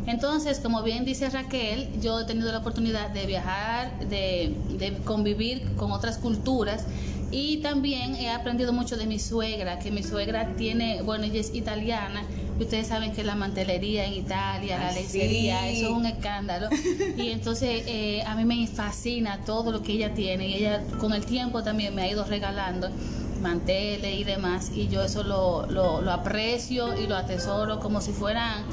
Entonces, 0.06 0.60
como 0.60 0.84
bien 0.84 1.06
dice 1.06 1.30
Raquel, 1.30 2.00
yo 2.00 2.20
he 2.20 2.25
tenido 2.25 2.51
la 2.51 2.60
oportunidad 2.60 3.10
de 3.10 3.25
viajar, 3.25 4.08
de, 4.08 4.56
de 4.78 4.94
convivir 5.04 5.75
con 5.75 5.92
otras 5.92 6.11
culturas 6.18 6.86
y 7.32 7.58
también 7.58 8.15
he 8.15 8.30
aprendido 8.30 8.74
mucho 8.74 8.98
de 8.98 9.06
mi 9.06 9.18
suegra, 9.18 9.80
que 9.80 9.89
mi 9.89 10.03
suegra 10.03 10.53
tiene, 10.58 11.01
bueno, 11.01 11.24
ella 11.24 11.39
es 11.39 11.56
italiana, 11.56 12.24
y 12.60 12.63
ustedes 12.63 12.88
saben 12.88 13.13
que 13.13 13.24
la 13.24 13.36
mantelería 13.36 14.06
en 14.06 14.13
Italia, 14.13 14.77
la 14.77 14.91
lechería, 14.91 15.70
eso 15.70 15.86
es 15.86 15.91
un 15.91 16.06
escándalo. 16.06 16.68
Y 17.18 17.30
entonces 17.30 17.84
eh, 17.88 18.22
a 18.27 18.36
mí 18.36 18.44
me 18.44 18.68
fascina 18.68 19.44
todo 19.46 19.72
lo 19.72 19.82
que 19.82 19.94
ella 19.94 20.13
tiene 20.13 20.48
y 20.48 20.53
ella 20.56 20.84
con 21.00 21.13
el 21.13 21.25
tiempo 21.25 21.63
también 21.63 21.96
me 21.96 22.03
ha 22.03 22.12
ido 22.12 22.25
regalando 22.25 22.89
manteles 23.41 24.20
y 24.20 24.24
demás, 24.24 24.72
y 24.75 24.89
yo 24.89 25.01
eso 25.01 25.24
lo, 25.24 25.65
lo, 25.68 26.12
aprecio 26.12 27.00
y 27.01 27.08
lo 27.08 27.15
atesoro 27.15 27.80
como 27.80 28.01
si 28.01 28.12
fueran 28.12 28.65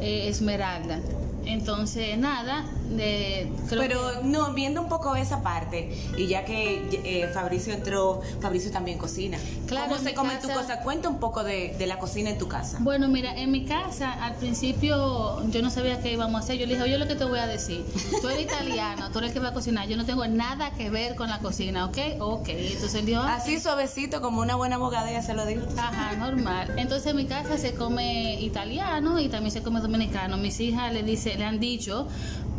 eh, 0.00 0.28
esmeralda. 0.28 1.00
Entonces, 1.46 2.16
nada, 2.16 2.64
de, 2.96 3.48
creo 3.68 3.80
Pero 3.82 4.20
que- 4.20 4.26
no, 4.26 4.52
viendo 4.52 4.80
un 4.82 4.88
poco 4.88 5.16
esa 5.16 5.42
parte, 5.42 5.90
y 6.16 6.26
ya 6.26 6.44
que 6.44 6.88
eh, 7.04 7.28
Fabricio 7.32 7.72
entró, 7.72 8.20
Fabricio 8.40 8.70
también 8.70 8.98
cocina. 8.98 9.38
Claro, 9.66 9.90
¿Cómo 9.90 10.00
se 10.02 10.14
come 10.14 10.36
tu 10.36 10.48
cosa? 10.48 10.80
Cuenta 10.80 11.08
un 11.08 11.18
poco 11.20 11.44
de, 11.44 11.74
de 11.78 11.86
la 11.86 11.98
cocina 11.98 12.30
en 12.30 12.38
tu 12.38 12.48
casa. 12.48 12.78
Bueno, 12.80 13.08
mira, 13.08 13.36
en 13.36 13.50
mi 13.50 13.64
casa 13.64 14.12
al 14.12 14.34
principio 14.34 15.42
yo 15.50 15.62
no 15.62 15.70
sabía 15.70 16.00
qué 16.00 16.12
íbamos 16.12 16.40
a 16.40 16.44
hacer. 16.44 16.56
Yo 16.58 16.66
le 16.66 16.72
dije, 16.74 16.82
oye, 16.84 16.98
lo 16.98 17.06
que 17.06 17.14
te 17.14 17.24
voy 17.24 17.38
a 17.38 17.46
decir. 17.46 17.84
Tú 18.20 18.28
eres 18.28 18.42
italiano, 18.44 19.10
tú 19.12 19.18
eres 19.18 19.30
el 19.30 19.34
que 19.34 19.40
va 19.40 19.48
a 19.48 19.52
cocinar. 19.54 19.88
Yo 19.88 19.96
no 19.96 20.04
tengo 20.04 20.26
nada 20.26 20.70
que 20.72 20.90
ver 20.90 21.14
con 21.14 21.28
la 21.28 21.38
cocina, 21.38 21.86
¿ok? 21.86 21.98
Ok. 22.20 22.48
Entonces 22.48 22.94
él 22.94 23.06
dijo, 23.06 23.22
Así 23.22 23.58
suavecito, 23.60 24.20
como 24.20 24.40
una 24.40 24.54
buena 24.56 24.76
abogada, 24.76 25.10
ya 25.10 25.22
se 25.22 25.34
lo 25.34 25.44
digo. 25.46 25.62
Ajá, 25.76 26.16
normal. 26.16 26.72
Entonces 26.76 27.10
en 27.10 27.16
mi 27.16 27.26
casa 27.26 27.58
se 27.58 27.74
come 27.74 28.40
italiano 28.40 29.18
y 29.18 29.28
también 29.28 29.50
se 29.52 29.62
come 29.62 29.80
dominicano. 29.80 30.36
Mis 30.36 30.60
hijas 30.60 30.92
le 30.92 31.02
dice, 31.02 31.36
le 31.36 31.44
han 31.44 31.58
dicho, 31.60 32.06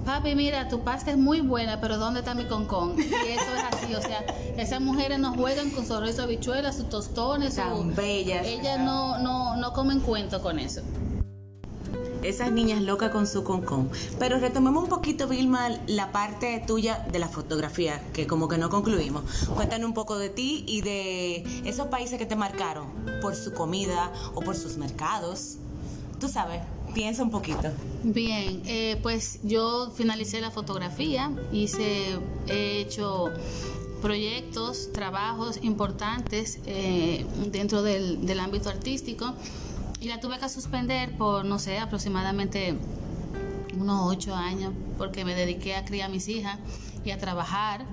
papi, 0.06 0.36
mira, 0.36 0.68
tu 0.70 0.82
pasta 0.82 1.12
es 1.12 1.18
muy 1.18 1.42
buena, 1.42 1.82
pero 1.82 1.98
¿dónde 1.98 2.20
está 2.20 2.34
mi 2.36 2.46
concón? 2.46 2.96
Y 3.00 3.02
eso 3.04 3.56
es 3.56 3.64
así, 3.74 3.96
o 3.96 4.02
sea, 4.02 4.22
esas 4.58 4.80
mujeres 4.82 5.20
no 5.20 5.34
juegan 5.34 5.70
con 5.72 5.86
su 5.86 5.94
arroz, 5.96 6.16
su 6.16 6.22
habichuela, 6.22 6.72
sus 6.72 6.90
tostones, 6.90 7.56
su- 7.56 7.62
Tan 7.62 7.96
bellas. 7.96 8.46
ellas 8.46 8.80
no, 8.80 9.18
no, 9.20 9.56
no 9.58 9.74
comen 9.74 10.00
cuento 10.00 10.42
con 10.42 10.60
eso. 10.60 10.82
Esas 12.24 12.52
niñas 12.52 12.82
locas 12.82 13.12
con 13.12 13.28
su 13.28 13.44
concón. 13.44 13.88
Pero 14.18 14.40
retomemos 14.40 14.84
un 14.86 14.90
poquito, 14.90 15.28
Vilma, 15.28 15.70
la 15.86 16.12
parte 16.12 16.64
tuya 16.66 17.06
de 17.12 17.20
la 17.20 17.28
fotografía, 17.28 18.02
que 18.14 18.26
como 18.26 18.48
que 18.48 18.58
no 18.58 18.72
concluimos. 18.72 19.24
Cuéntanos 19.54 19.88
un 19.88 19.94
poco 19.94 20.18
de 20.18 20.30
ti 20.30 20.64
y 20.68 20.82
de 20.82 21.44
esos 21.70 21.86
países 21.88 22.18
que 22.18 22.26
te 22.26 22.36
marcaron 22.36 22.88
por 23.22 23.36
su 23.36 23.54
comida 23.54 24.12
o 24.34 24.42
por 24.42 24.56
sus 24.56 24.78
mercados. 24.78 25.58
Tú 26.20 26.28
sabes, 26.28 26.62
piensa 26.96 27.22
un 27.22 27.30
poquito. 27.30 27.72
Bien, 28.04 28.64
eh, 28.66 28.98
pues 29.04 29.40
yo 29.44 29.92
finalicé 29.92 30.42
la 30.42 30.50
fotografía, 30.50 31.32
hice, 31.52 32.18
he 32.48 32.80
hecho 32.80 33.32
proyectos, 34.02 34.92
trabajos 34.94 35.60
importantes 35.62 36.60
eh, 36.66 37.26
dentro 37.52 37.84
del, 37.84 38.26
del 38.26 38.40
ámbito 38.40 38.70
artístico 38.70 39.34
y 40.00 40.08
la 40.08 40.20
tuve 40.20 40.40
que 40.40 40.48
suspender 40.48 41.16
por, 41.18 41.46
no 41.46 41.60
sé, 41.60 41.80
aproximadamente 41.80 42.76
unos 43.78 44.10
ocho 44.10 44.34
años 44.34 44.72
porque 44.98 45.26
me 45.26 45.36
dediqué 45.36 45.76
a 45.76 45.84
criar 45.84 46.10
a 46.10 46.12
mis 46.12 46.30
hijas 46.30 46.58
y 47.04 47.12
a 47.12 47.18
trabajar 47.18 47.86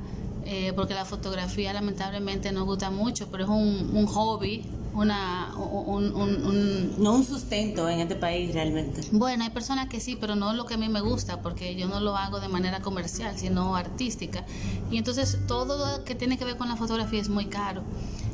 eh, 0.44 0.72
porque 0.74 0.94
la 0.94 1.04
fotografía 1.04 1.72
lamentablemente 1.72 2.52
no 2.52 2.64
gusta 2.64 2.90
mucho 2.90 3.28
pero 3.32 3.44
es 3.44 3.50
un, 3.50 3.90
un 3.94 4.06
hobby 4.06 4.64
una 4.94 5.54
un- 5.56 6.14
un- 6.14 6.44
un, 6.46 7.02
No 7.02 7.12
un 7.14 7.24
sustento 7.24 7.88
en 7.88 8.00
este 8.00 8.14
país 8.16 8.52
realmente. 8.52 9.00
bueno, 9.12 9.44
hay 9.44 9.50
personas 9.50 9.88
que 9.88 10.00
sí, 10.00 10.16
pero 10.20 10.34
no 10.34 10.52
lo 10.52 10.66
que 10.66 10.74
a 10.74 10.76
mí 10.76 10.88
me 10.88 11.00
gusta, 11.00 11.40
porque 11.42 11.74
yo 11.76 11.88
no 11.88 12.00
lo 12.00 12.16
hago 12.16 12.40
de 12.40 12.48
manera 12.48 12.80
comercial, 12.80 13.38
sino 13.38 13.74
artística. 13.76 14.44
Y 14.90 14.98
entonces 14.98 15.38
todo 15.46 15.96
lo 15.98 16.04
que 16.04 16.14
tiene 16.14 16.36
que 16.38 16.44
ver 16.44 16.56
con 16.56 16.68
la 16.68 16.76
fotografía 16.76 17.20
es 17.20 17.28
muy 17.28 17.46
caro. 17.46 17.82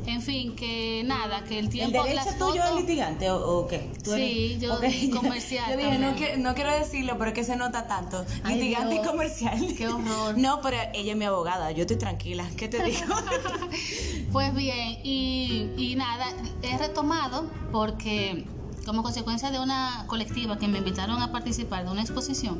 En 0.08 0.22
fin, 0.22 0.56
que 0.56 1.02
nada, 1.04 1.44
que 1.44 1.58
el 1.58 1.66
¿El 1.66 1.70
tiempo... 1.70 2.02
derecho 2.02 2.24
las 2.24 2.38
tuyo 2.38 2.54
es 2.54 2.60
fotos- 2.70 2.80
litigante 2.80 3.30
o, 3.30 3.58
o 3.58 3.66
qué? 3.68 3.90
¿Tú 4.02 4.12
Sí, 4.14 4.56
yo 4.60 4.74
Ok. 4.76 4.84
comercial 5.14 5.70
Yo 5.70 5.76
dije, 5.76 5.98
no, 5.98 6.16
que- 6.16 6.36
no 6.38 6.54
quiero 6.54 6.72
decirlo, 6.72 7.16
pero 7.18 7.28
es 7.30 7.34
que 7.34 7.44
se 7.44 7.56
nota 7.56 7.86
tanto. 7.86 8.24
Ay, 8.42 8.54
litigante 8.56 8.94
Dios, 8.94 9.04
y 9.04 9.08
comercial. 9.08 9.74
qué 9.76 9.86
horror. 9.88 10.36
No, 10.38 10.60
pero 10.62 10.78
ella 10.94 11.12
es 11.12 11.18
mi 11.18 11.24
abogada, 11.26 11.70
yo 11.72 11.82
estoy 11.82 11.96
tranquila. 11.98 12.48
¿Qué 12.56 12.68
te 12.68 12.82
digo? 12.82 13.14
Pues 14.32 14.54
bien, 14.54 14.98
y, 15.04 15.70
y 15.76 15.94
nada, 15.96 16.26
he 16.62 16.76
retomado 16.76 17.50
porque 17.72 18.44
como 18.84 19.02
consecuencia 19.02 19.50
de 19.50 19.58
una 19.58 20.04
colectiva 20.06 20.58
que 20.58 20.68
me 20.68 20.78
invitaron 20.78 21.20
a 21.22 21.32
participar 21.32 21.84
de 21.84 21.90
una 21.90 22.02
exposición, 22.02 22.58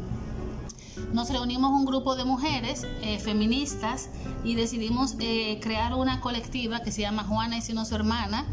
nos 1.13 1.31
reunimos 1.31 1.71
un 1.71 1.85
grupo 1.85 2.17
de 2.17 2.25
mujeres 2.25 2.87
eh, 3.03 3.19
feministas 3.19 4.09
y 4.45 4.55
decidimos 4.55 5.15
eh, 5.21 5.59
crear 5.63 5.95
una 5.95 6.21
colectiva 6.21 6.81
que 6.81 6.93
se 6.93 7.01
llama 7.03 7.25
Juana 7.25 7.59
y 7.59 7.63
si 7.63 7.73
no 7.73 7.85
su 7.85 7.95
hermana 7.95 8.47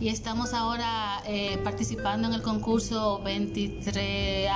y 0.00 0.08
estamos 0.08 0.52
ahora 0.52 1.22
eh, 1.26 1.58
participando 1.62 2.26
en 2.26 2.34
el 2.34 2.42
concurso 2.42 3.20
23 3.22 4.50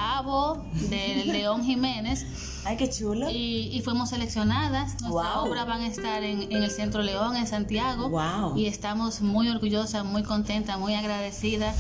de 0.91 1.23
León 1.27 1.65
Jiménez 1.65 2.27
Ay, 2.65 2.77
qué 2.77 2.91
chulo. 2.91 3.31
y, 3.31 3.69
y 3.73 3.81
fuimos 3.83 4.11
seleccionadas. 4.11 5.01
Nuestra 5.03 5.37
Wow. 5.39 5.49
obra 5.49 5.65
van 5.65 5.83
a 5.83 5.87
estar 5.87 6.25
en, 6.25 6.51
en 6.51 6.65
el 6.65 6.71
Centro 6.73 7.01
León, 7.01 7.37
en 7.37 7.47
Santiago. 7.47 8.09
Wow. 8.09 8.57
Y 8.59 8.67
estamos 8.67 9.21
muy 9.21 9.49
orgullosas, 9.49 10.05
muy 10.05 10.25
contentas, 10.25 10.77
muy 10.77 10.95
agradecidas 10.95 11.77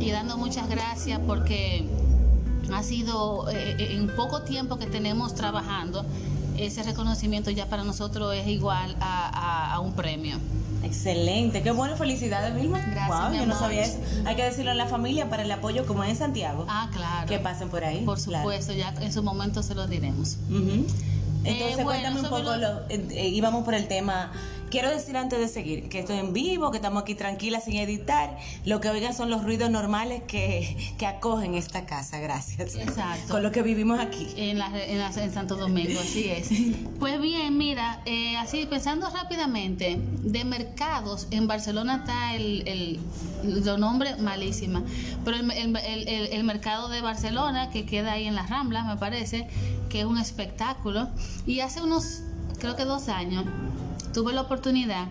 y 0.00 0.10
dando 0.10 0.38
muchas 0.38 0.70
gracias 0.70 1.20
porque 1.26 1.86
ha 2.72 2.82
sido 2.82 3.48
eh, 3.50 3.76
eh, 3.78 3.96
en 3.96 4.08
poco 4.08 4.42
tiempo 4.42 4.78
que 4.78 4.86
tenemos 4.86 5.34
trabajando. 5.34 6.04
Ese 6.58 6.82
reconocimiento 6.82 7.50
ya 7.50 7.66
para 7.68 7.84
nosotros 7.84 8.34
es 8.34 8.46
igual 8.48 8.96
a, 9.00 9.28
a- 9.28 9.74
a 9.74 9.80
un 9.80 9.92
premio. 9.92 10.36
Excelente, 10.82 11.62
qué 11.62 11.70
bueno, 11.72 11.96
felicidades, 11.96 12.54
Vilma. 12.54 12.80
Gracias, 12.80 13.08
Wow, 13.20 13.30
mi 13.30 13.38
yo 13.38 13.46
no 13.46 13.58
sabía 13.58 13.82
eso. 13.84 13.98
Hay 14.24 14.36
que 14.36 14.44
decirlo 14.44 14.70
a 14.70 14.74
la 14.74 14.86
familia 14.86 15.28
para 15.28 15.42
el 15.42 15.50
apoyo, 15.50 15.84
como 15.84 16.04
en 16.04 16.14
Santiago. 16.16 16.64
Ah, 16.68 16.88
claro. 16.92 17.26
Que 17.28 17.38
pasen 17.38 17.68
por 17.68 17.84
ahí. 17.84 18.04
Por 18.04 18.18
claro. 18.22 18.44
supuesto, 18.44 18.72
ya 18.72 18.94
en 19.00 19.12
su 19.12 19.22
momento 19.22 19.62
se 19.62 19.74
lo 19.74 19.86
diremos. 19.86 20.36
Entonces, 20.48 21.78
Eh, 21.78 21.84
bueno, 21.84 21.84
cuéntame 21.84 22.20
un 22.20 22.24
poco, 22.26 22.38
lo- 22.42 22.56
lo- 22.56 22.80
eh, 22.88 23.28
íbamos 23.28 23.64
por 23.64 23.74
el 23.74 23.86
tema. 23.88 24.32
Quiero 24.70 24.90
decir 24.90 25.16
antes 25.16 25.38
de 25.38 25.48
seguir 25.48 25.88
que 25.88 26.00
estoy 26.00 26.18
en 26.18 26.32
vivo, 26.32 26.70
que 26.70 26.78
estamos 26.78 27.02
aquí 27.02 27.14
tranquilas 27.14 27.64
sin 27.64 27.76
editar. 27.76 28.36
Lo 28.64 28.80
que 28.80 28.88
oigan 28.90 29.14
son 29.14 29.30
los 29.30 29.44
ruidos 29.44 29.70
normales 29.70 30.22
que, 30.26 30.76
que 30.98 31.06
acogen 31.06 31.54
esta 31.54 31.86
casa, 31.86 32.18
gracias. 32.18 32.74
Exacto. 32.74 33.32
Con 33.32 33.42
lo 33.44 33.52
que 33.52 33.62
vivimos 33.62 34.00
aquí. 34.00 34.26
En, 34.36 34.58
la, 34.58 34.66
en, 34.86 34.98
la- 34.98 35.10
en 35.12 35.32
Santo 35.32 35.56
Domingo, 35.56 36.00
así 36.00 36.28
es. 36.28 36.48
Pues 36.98 37.20
bien, 37.20 37.56
mira, 37.58 38.00
eh, 38.06 38.36
así 38.38 38.66
pensando 38.66 39.08
rápidamente, 39.10 39.98
de 40.22 40.44
mercados, 40.44 41.28
en 41.30 41.46
Barcelona 41.46 41.96
está 41.98 42.34
el, 42.34 42.66
el 42.66 43.00
lo 43.64 43.76
nombre 43.78 44.16
malísima, 44.16 44.82
pero 45.24 45.36
el- 45.36 45.50
el- 45.76 46.08
el 46.32 46.44
mercado 46.44 46.88
de 46.88 47.02
Barcelona, 47.02 47.70
que 47.70 47.84
queda 47.86 48.12
ahí 48.12 48.26
en 48.26 48.34
las 48.34 48.50
Ramblas, 48.50 48.86
me 48.86 48.96
parece, 48.96 49.46
que 49.90 50.00
es 50.00 50.06
un 50.06 50.18
espectáculo. 50.18 51.08
Y 51.46 51.60
hace 51.60 51.82
unos, 51.82 52.22
creo 52.58 52.74
que 52.76 52.84
dos 52.84 53.08
años, 53.08 53.44
tuve 54.16 54.32
la 54.32 54.40
oportunidad 54.40 55.08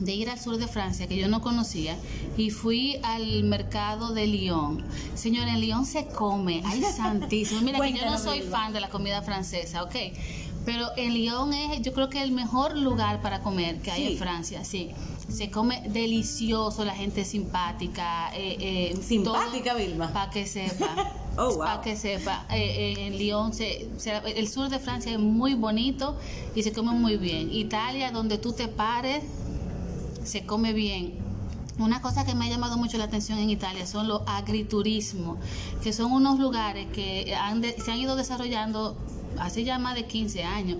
de 0.00 0.12
ir 0.12 0.28
al 0.28 0.38
sur 0.38 0.58
de 0.58 0.68
Francia 0.68 1.06
que 1.06 1.16
yo 1.16 1.28
no 1.28 1.40
conocía 1.40 1.96
y 2.36 2.50
fui 2.50 3.00
al 3.02 3.42
mercado 3.44 4.12
de 4.12 4.26
Lyon. 4.26 4.84
Señora, 5.14 5.54
en 5.54 5.62
Lyon 5.62 5.86
se 5.86 6.08
come, 6.08 6.60
ay 6.66 6.82
santísimo. 6.96 7.62
Mira 7.62 7.80
que 7.80 7.94
yo 7.94 8.04
no 8.04 8.18
soy 8.18 8.42
fan 8.42 8.74
de 8.74 8.80
la 8.80 8.90
comida 8.90 9.22
francesa, 9.22 9.82
¿ok? 9.82 9.94
Pero 10.66 10.88
en 10.98 11.14
Lyon 11.14 11.54
es, 11.54 11.80
yo 11.80 11.94
creo 11.94 12.10
que 12.10 12.22
el 12.22 12.32
mejor 12.32 12.76
lugar 12.76 13.22
para 13.22 13.40
comer 13.40 13.80
que 13.80 13.92
hay 13.92 14.06
Sí. 14.08 14.12
en 14.12 14.18
Francia, 14.18 14.62
sí. 14.62 14.90
Se 15.30 15.50
come 15.50 15.88
delicioso, 15.88 16.84
la 16.84 16.94
gente 16.94 17.22
es 17.22 17.28
simpática. 17.28 18.30
Eh, 18.34 18.92
eh, 18.92 18.98
Simpática, 19.02 19.72
Vilma. 19.72 20.12
Para 20.12 20.30
que 20.30 20.46
sepa. 20.46 21.12
Oh, 21.38 21.50
wow. 21.54 21.58
Para 21.58 21.80
que 21.82 21.96
sepa. 21.96 22.44
Eh, 22.50 22.94
eh, 22.98 23.06
en 23.06 23.16
Lyon, 23.16 23.52
se, 23.54 23.88
se- 23.98 24.16
el 24.36 24.48
sur 24.48 24.68
de 24.68 24.78
Francia 24.78 25.12
es 25.12 25.18
muy 25.18 25.54
bonito 25.54 26.16
y 26.54 26.62
se 26.62 26.72
come 26.72 26.92
muy 26.92 27.16
bien. 27.16 27.52
Italia, 27.52 28.10
donde 28.10 28.38
tú 28.38 28.52
te 28.52 28.66
pares, 28.68 29.22
se 30.24 30.44
come 30.44 30.72
bien. 30.72 31.14
Una 31.78 32.02
cosa 32.02 32.26
que 32.26 32.34
me 32.34 32.46
ha 32.46 32.48
llamado 32.48 32.76
mucho 32.76 32.98
la 32.98 33.04
atención 33.04 33.38
en 33.38 33.50
Italia 33.50 33.86
son 33.86 34.08
los 34.08 34.22
agriturismos, 34.26 35.38
que 35.82 35.92
son 35.92 36.10
unos 36.12 36.40
lugares 36.40 36.88
que 36.92 37.34
han 37.40 37.60
de- 37.60 37.80
se 37.80 37.92
han 37.92 37.98
ido 37.98 38.16
desarrollando 38.16 38.96
hace 39.38 39.62
ya 39.62 39.78
más 39.78 39.94
de 39.94 40.06
15 40.06 40.42
años, 40.42 40.78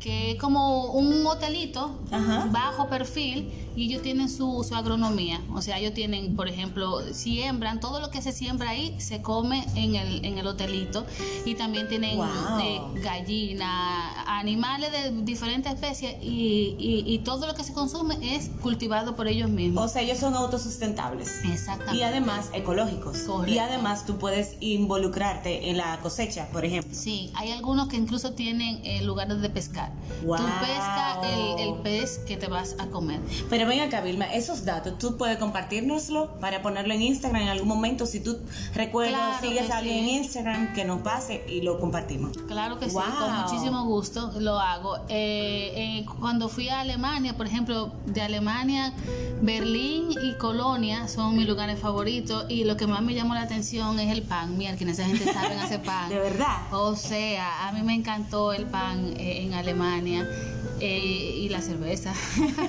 que 0.00 0.32
es 0.32 0.40
como 0.40 0.86
un 0.92 1.24
hotelito 1.24 1.96
Ajá. 2.10 2.48
bajo 2.50 2.88
perfil 2.88 3.52
y 3.78 3.84
ellos 3.84 4.02
tienen 4.02 4.28
su, 4.28 4.64
su 4.68 4.74
agronomía. 4.74 5.40
O 5.54 5.62
sea, 5.62 5.78
ellos 5.78 5.94
tienen, 5.94 6.34
por 6.34 6.48
ejemplo, 6.48 7.00
siembran, 7.14 7.78
todo 7.80 8.00
lo 8.00 8.10
que 8.10 8.20
se 8.22 8.32
siembra 8.32 8.70
ahí 8.70 8.94
se 8.98 9.22
come 9.22 9.64
en 9.76 9.94
el, 9.94 10.24
en 10.24 10.38
el 10.38 10.46
hotelito 10.46 11.06
y 11.44 11.54
también 11.54 11.88
tienen 11.88 12.16
Wow. 12.16 12.26
eh, 12.62 12.80
gallina, 13.02 14.24
animales 14.38 14.90
de 14.92 15.22
diferentes 15.22 15.72
especies 15.72 16.16
y, 16.22 16.74
y- 16.78 17.04
y 17.06 17.18
todo 17.20 17.46
lo 17.46 17.54
que 17.54 17.62
se 17.64 17.72
consume 17.72 18.16
es 18.36 18.50
cultivado 18.62 19.14
por 19.16 19.28
ellos 19.28 19.48
O 19.48 19.52
mismos. 19.52 19.92
sea, 19.92 20.02
ellos 20.02 20.18
son 20.18 20.34
autosustentables. 20.34 21.44
Exactamente. 21.44 21.96
Y 21.98 22.02
además 22.02 22.50
ecológicos. 22.52 23.18
Correcto. 23.18 23.52
Y 23.54 23.58
además 23.58 24.04
tú 24.06 24.18
puedes 24.18 24.56
involucrarte 24.60 25.70
en 25.70 25.76
la 25.76 25.98
cosecha, 26.00 26.48
por 26.52 26.64
ejemplo. 26.64 26.90
Sí, 26.94 27.30
hay 27.34 27.52
algunos 27.52 27.88
que 27.88 27.96
incluso 27.96 28.32
tienen 28.32 28.80
eh, 28.84 29.02
lugares 29.02 29.40
de 29.40 29.50
pescar. 29.50 29.92
Wow. 30.24 30.38
Tú 30.38 30.44
pescas 30.60 31.18
el, 31.24 31.68
el 31.68 31.74
pez 31.82 32.18
que 32.26 32.36
te 32.36 32.48
vas 32.48 32.74
a 32.78 32.86
comer. 32.86 33.20
Pero 33.50 33.67
ven 33.68 33.80
acá, 33.80 34.00
Vilma, 34.00 34.26
esos 34.32 34.64
datos, 34.64 34.98
tú 34.98 35.16
puedes 35.16 35.38
compartirnoslo 35.38 36.38
para 36.40 36.62
ponerlo 36.62 36.94
en 36.94 37.02
Instagram 37.02 37.42
en 37.42 37.48
algún 37.48 37.68
momento. 37.68 38.06
Si 38.06 38.20
tú 38.20 38.38
recuerdas, 38.74 39.40
sigues 39.40 39.70
a 39.70 39.78
alguien 39.78 40.04
en 40.04 40.08
Instagram, 40.08 40.72
que 40.74 40.84
nos 40.84 41.02
pase 41.02 41.44
y 41.48 41.60
lo 41.62 41.78
compartimos. 41.78 42.36
Claro 42.48 42.78
que 42.78 42.88
sí, 42.88 42.96
con 42.96 43.42
muchísimo 43.42 43.84
gusto 43.84 44.32
lo 44.38 44.58
hago. 44.58 44.96
Eh, 45.08 46.00
eh, 46.00 46.06
cuando 46.20 46.48
fui 46.48 46.68
a 46.68 46.80
Alemania, 46.80 47.36
por 47.36 47.46
ejemplo, 47.46 47.92
de 48.06 48.22
Alemania, 48.22 48.92
Berlín 49.40 50.10
y 50.22 50.34
Colonia 50.34 51.06
son 51.08 51.36
mis 51.36 51.46
lugares 51.46 51.78
favoritos 51.78 52.46
y 52.48 52.64
lo 52.64 52.76
que 52.76 52.86
más 52.86 53.02
me 53.02 53.14
llamó 53.14 53.34
la 53.34 53.42
atención 53.42 53.98
es 54.00 54.10
el 54.10 54.22
pan. 54.22 54.56
Mira, 54.56 54.76
que 54.76 54.84
esa 54.84 55.04
gente 55.04 55.32
sabe 55.32 55.54
hacer 55.54 55.82
pan. 55.84 56.08
De 56.08 56.18
verdad. 56.18 56.56
O 56.72 56.96
sea, 56.96 57.68
a 57.68 57.72
mí 57.72 57.82
me 57.82 57.94
encantó 57.94 58.52
el 58.52 58.66
pan 58.66 59.14
eh, 59.16 59.44
en 59.44 59.54
Alemania. 59.54 60.26
Y 60.80 61.48
la 61.48 61.60
cerveza. 61.60 62.12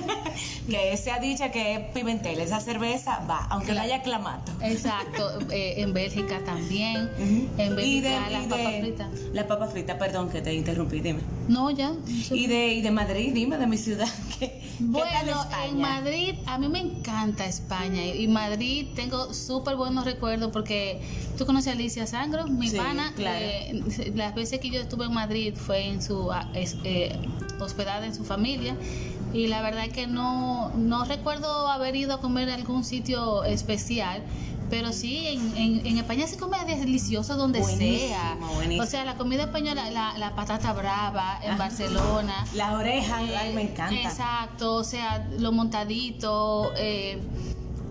que 0.68 0.96
se 0.96 1.10
ha 1.10 1.18
dicho 1.18 1.44
que 1.52 1.74
es 1.74 1.80
Pimentel, 1.92 2.40
esa 2.40 2.60
cerveza 2.60 3.24
va, 3.28 3.46
aunque 3.50 3.72
la, 3.72 3.82
haya 3.82 4.02
clamato. 4.02 4.52
Exacto, 4.62 5.38
en 5.50 5.92
Bélgica 5.92 6.40
también. 6.44 7.10
En 7.58 7.76
Bélgica 7.76 8.30
las 8.30 8.46
papas 8.46 8.80
fritas. 8.80 9.08
Las 9.32 9.44
papas 9.46 9.72
fritas, 9.72 9.96
perdón 9.96 10.30
que 10.30 10.40
te 10.40 10.54
interrumpí, 10.54 11.00
dime. 11.00 11.20
No, 11.48 11.70
ya. 11.70 11.92
Y 12.30 12.46
de, 12.46 12.74
y 12.74 12.82
de 12.82 12.90
Madrid, 12.90 13.32
dime, 13.34 13.58
de 13.58 13.66
mi 13.66 13.76
ciudad. 13.76 14.08
bueno, 14.80 15.44
en 15.66 15.80
Madrid, 15.80 16.34
a 16.46 16.58
mí 16.58 16.68
me 16.68 16.80
encanta 16.80 17.46
España. 17.46 18.04
Y 18.04 18.28
Madrid 18.28 18.86
tengo 18.94 19.32
súper 19.34 19.76
buenos 19.76 20.04
recuerdos 20.04 20.50
porque 20.52 21.00
tú 21.36 21.46
conoces 21.46 21.68
a 21.68 21.72
Alicia 21.72 22.06
Sangro, 22.06 22.46
mi 22.46 22.70
pana. 22.70 23.12
Eh, 23.18 23.82
las 24.14 24.34
veces 24.34 24.60
que 24.60 24.70
yo 24.70 24.80
estuve 24.80 25.06
en 25.06 25.14
Madrid 25.14 25.54
fue 25.54 25.86
en 25.86 26.02
su 26.02 26.30
ah, 26.30 26.48
eh, 26.54 27.18
hospedada 27.64 28.06
en 28.06 28.14
su 28.14 28.24
familia. 28.24 28.76
Y 29.32 29.46
la 29.46 29.62
verdad 29.62 29.84
es 29.84 29.92
que 29.92 30.06
no, 30.06 30.70
no 30.76 31.04
recuerdo 31.04 31.68
haber 31.68 31.94
ido 31.94 32.14
a 32.14 32.20
comer 32.20 32.48
en 32.48 32.54
algún 32.54 32.84
sitio 32.84 33.44
especial 33.44 34.22
pero 34.70 34.92
sí, 34.92 35.26
en, 35.56 35.84
en, 35.84 35.98
España 35.98 36.26
se 36.28 36.38
come 36.38 36.56
delicioso 36.64 37.36
donde 37.36 37.62
sea. 37.64 38.38
O 38.80 38.86
sea, 38.86 39.04
la 39.04 39.16
comida 39.16 39.42
española, 39.42 39.90
la, 39.90 40.16
la 40.16 40.34
patata 40.36 40.72
brava 40.72 41.40
en 41.42 41.58
Barcelona. 41.58 42.46
Las 42.54 42.72
orejas, 42.72 43.20
ay, 43.36 43.52
me 43.52 43.62
encanta. 43.62 44.00
Exacto, 44.00 44.76
o 44.76 44.84
sea, 44.84 45.28
lo 45.38 45.50
montadito, 45.50 46.72
eh, 46.76 47.20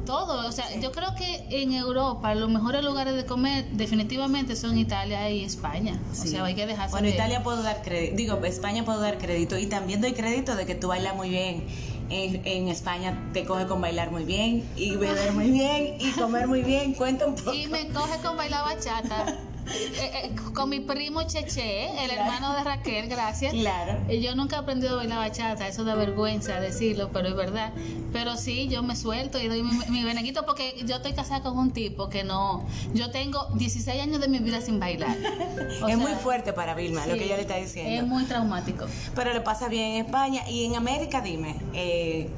todo. 0.10 0.48
O 0.48 0.52
sea, 0.52 0.66
yo 0.80 0.92
creo 0.92 1.14
que 1.14 1.46
en 1.52 1.72
Europa 1.72 2.34
los 2.34 2.50
mejores 2.50 2.84
lugares 2.84 3.14
de 3.14 3.26
comer 3.28 3.66
definitivamente 3.74 4.56
son 4.56 4.76
Italia 4.76 5.30
y 5.30 5.44
España. 5.44 6.00
O 6.12 6.16
sea, 6.16 6.46
hay 6.46 6.56
que 6.56 6.66
dejarse. 6.66 6.92
Bueno, 6.92 7.08
Italia 7.08 7.44
puedo 7.44 7.62
dar 7.62 7.84
crédito, 7.84 8.16
digo, 8.16 8.44
España 8.44 8.84
puedo 8.84 9.00
dar 9.00 9.20
crédito 9.20 9.60
y 9.60 9.68
también 9.68 10.02
doy 10.02 10.14
crédito 10.14 10.56
de 10.56 10.66
que 10.66 10.74
tú 10.74 10.88
bailas 10.88 11.16
muy 11.16 11.30
bien 11.30 11.68
en, 12.10 12.68
España 12.70 13.30
te 13.34 13.46
coge 13.46 13.68
con 13.68 13.82
bailar 13.82 14.10
muy 14.10 14.24
bien 14.24 14.68
y 14.76 14.96
beber 14.96 15.32
muy 15.34 15.52
bien 15.52 15.98
y 16.00 16.12
comer 16.14 16.48
muy 16.48 16.64
bien. 16.64 16.94
Cuenta 16.94 17.28
un 17.28 17.36
poco. 17.36 17.54
Y 17.54 17.68
me 17.68 17.88
coge 17.90 18.18
con 18.24 18.36
bailar 18.36 18.66
bachata. 18.66 19.38
Eh, 19.72 20.12
eh, 20.24 20.36
con 20.54 20.70
mi 20.70 20.80
primo 20.80 21.24
Cheche, 21.24 22.04
el 22.04 22.12
hermano 22.12 22.54
de 22.56 22.64
Raquel, 22.64 23.08
gracias. 23.08 23.54
Claro. 23.54 23.98
Yo 24.10 24.36
nunca 24.36 24.58
he 24.58 24.60
aprendido 24.60 24.94
a 24.94 24.98
bailar 24.98 25.20
bachata, 25.20 25.68
eso 25.68 25.84
da 25.84 25.96
vergüenza 25.96 26.60
decirlo, 26.60 27.10
pero 27.12 27.30
es 27.30 27.36
verdad. 27.36 27.74
Pero 28.12 28.38
sí, 28.38 28.68
yo 28.68 28.84
me 28.84 28.96
suelto 28.96 29.40
y 29.40 29.48
doy 29.48 29.64
mi, 29.64 29.72
mi 29.90 30.04
porque 30.46 30.76
yo 30.86 30.98
estoy 30.98 31.14
casada 31.14 31.42
con 31.42 31.58
un 31.58 31.72
tipo 31.72 32.10
que 32.10 32.24
no. 32.24 32.66
Yo 32.94 33.12
tengo 33.12 33.48
16 33.56 34.02
años 34.02 34.22
de 34.22 34.28
mi 34.28 34.40
vida 34.40 34.62
sin 34.62 34.80
bailar. 34.80 35.16
es 35.88 35.98
muy 35.98 36.14
fuerte 36.14 36.54
para 36.54 36.74
Vilma, 36.74 37.06
lo 37.06 37.16
que 37.16 37.26
ella 37.26 37.36
le 37.36 37.44
está 37.44 37.58
diciendo. 37.58 37.92
Es 37.92 38.06
muy 38.06 38.24
traumático. 38.26 38.86
Pero 39.16 39.34
le 39.34 39.42
pasa 39.42 39.68
bien 39.68 39.96
en 39.96 40.06
España 40.06 40.48
y 40.50 40.66
en 40.66 40.76
América, 40.76 41.22
dime. 41.22 41.56
Eh, 41.74 42.30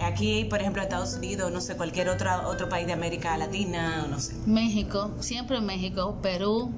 Aquí, 0.00 0.44
por 0.44 0.60
ejemplo, 0.60 0.82
Estados 0.82 1.14
Unidos, 1.14 1.52
no 1.52 1.60
sé, 1.60 1.76
cualquier 1.76 2.08
otro, 2.08 2.30
otro 2.48 2.68
país 2.68 2.86
de 2.86 2.92
América 2.92 3.36
Latina, 3.36 4.06
no 4.08 4.18
sé. 4.18 4.34
México, 4.46 5.10
siempre 5.20 5.60
México, 5.60 6.16
Perú, 6.22 6.72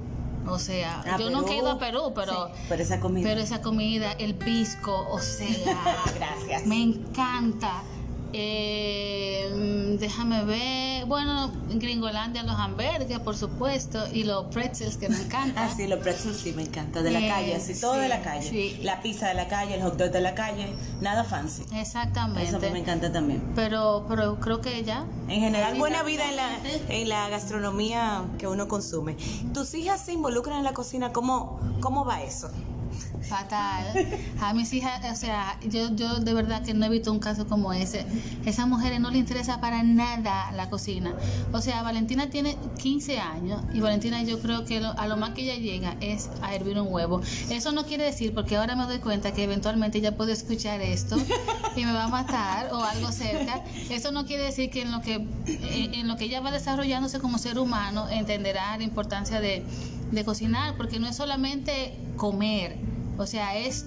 o 0.47 0.59
sea, 0.59 1.03
ah, 1.07 1.17
yo 1.19 1.31
nunca 1.31 1.53
he 1.53 1.59
ido 1.59 1.71
a 1.71 1.79
Perú, 1.79 2.13
pero, 2.15 2.51
pero 2.69 2.83
esa 2.83 2.99
comida. 2.99 3.29
Pero 3.29 3.41
esa 3.41 3.63
comida, 3.63 4.13
el 4.13 4.35
pisco, 4.35 5.07
o 5.11 5.19
sea, 5.21 5.47
gracias. 6.17 6.67
Me 6.67 6.83
encanta. 6.83 7.83
Eh, 8.33 9.02
déjame 10.03 10.45
ver. 10.45 11.07
Bueno, 11.07 11.51
en 11.71 11.79
Gringolandia 11.79 12.43
los 12.43 12.57
hamburgues, 12.57 13.19
por 13.21 13.37
supuesto, 13.37 14.05
y 14.13 14.25
los 14.25 14.47
pretzels 14.47 14.97
que 14.97 15.09
me 15.09 15.17
encantan. 15.17 15.65
ah, 15.65 15.73
sí, 15.75 15.87
los 15.87 16.01
pretzels 16.01 16.37
sí 16.37 16.53
me 16.53 16.63
encanta, 16.63 17.03
de 17.03 17.13
la 17.13 17.21
eh, 17.21 17.29
calle, 17.29 17.55
así, 17.55 17.81
todo 17.81 17.95
de 17.95 18.09
la 18.09 18.21
calle. 18.21 18.79
La 18.83 19.01
pizza 19.01 19.29
de 19.29 19.35
la 19.35 19.47
calle, 19.47 19.77
el 19.77 19.83
hot 19.83 19.97
dog 19.97 20.11
de 20.11 20.21
la 20.21 20.35
calle, 20.35 20.75
nada 21.01 21.23
fancy. 21.25 21.63
Exactamente. 21.73 22.43
Eso 22.43 22.59
me 22.59 22.81
encanta 22.81 23.13
también. 23.13 23.53
Pero, 23.55 24.05
pero 24.09 24.41
creo 24.41 24.61
que 24.61 24.83
ya. 24.83 25.07
En 25.29 25.41
general, 25.41 25.79
buena 25.79 26.03
vida 26.03 26.29
en 26.29 26.37
la, 26.37 26.49
en 26.89 27.09
la 27.09 27.29
gastronomía 27.29 28.25
que 28.39 28.49
uno 28.49 28.67
consume. 28.67 29.17
¿Tus 29.55 29.73
hijas 29.75 30.05
se 30.05 30.13
involucran 30.13 30.59
en 30.59 30.65
la 30.65 30.75
cocina? 30.75 31.13
¿Cómo, 31.13 31.61
cómo 31.81 32.05
va 32.05 32.23
eso? 32.23 32.51
Fatal. 33.33 33.87
A 34.41 34.53
mis 34.53 34.73
hijas, 34.75 35.01
o 35.11 35.17
sea, 35.17 35.59
yo, 35.67 35.95
yo 35.97 36.21
de 36.21 36.35
verdad 36.35 36.63
que 36.63 36.75
no 36.75 36.85
he 36.85 36.89
visto 36.91 37.11
un 37.11 37.19
caso 37.19 37.47
como 37.47 37.73
ese. 37.73 38.05
Esas 38.45 38.69
mujeres 38.69 39.01
no 39.01 39.11
le 39.11 39.19
interesa 39.19 39.59
para 39.59 39.83
nada 39.83 40.53
la 40.53 40.69
cocina. 40.69 41.15
O 41.53 41.63
sea, 41.63 41.83
Valentina 41.83 42.29
tiene 42.29 42.59
15 42.79 43.19
años 43.19 43.63
y 43.73 43.81
Valentina 43.81 44.23
yo 44.23 44.39
creo 44.41 44.67
que 44.67 44.85
a 44.85 45.07
lo 45.07 45.17
más 45.17 45.31
que 45.31 45.43
ella 45.43 45.57
llega 45.57 45.97
es 46.01 46.29
a 46.43 46.55
hervir 46.55 46.79
un 46.79 46.93
huevo. 46.93 47.23
Eso 47.49 47.73
no 47.73 47.87
quiere 47.87 48.05
decir, 48.05 48.35
porque 48.35 48.57
ahora 48.57 48.77
me 48.77 48.85
doy 48.85 48.99
cuenta 48.99 49.33
que 49.33 49.45
eventualmente 49.45 49.99
ella 49.99 50.15
puede 50.15 50.33
escuchar 50.33 50.83
esto 50.83 51.17
y 51.77 51.85
me 51.87 51.93
va 51.93 52.05
a 52.05 52.09
matar 52.09 52.71
o 52.75 52.83
algo 52.83 53.11
cerca. 53.13 53.65
Eso 53.89 54.13
no 54.13 54.27
quiere 54.27 54.43
decir 54.43 54.69
que 54.69 54.83
en 54.83 54.93
lo 54.93 55.01
que, 55.01 55.27
en 55.47 56.07
lo 56.07 56.17
que 56.19 56.25
ella 56.25 56.41
va 56.41 56.51
desarrollándose 56.51 57.19
como 57.19 57.39
ser 57.39 57.59
humano 57.59 58.11
entenderá 58.11 58.77
la 58.77 58.85
importancia 58.85 59.41
de, 59.41 59.65
de 60.11 60.25
cocinar, 60.25 60.77
porque 60.77 61.01
no 61.01 61.09
es 61.09 61.17
solamente 61.17 61.97
comer 62.17 62.92
o 63.19 63.27
sea, 63.27 63.57
es 63.57 63.87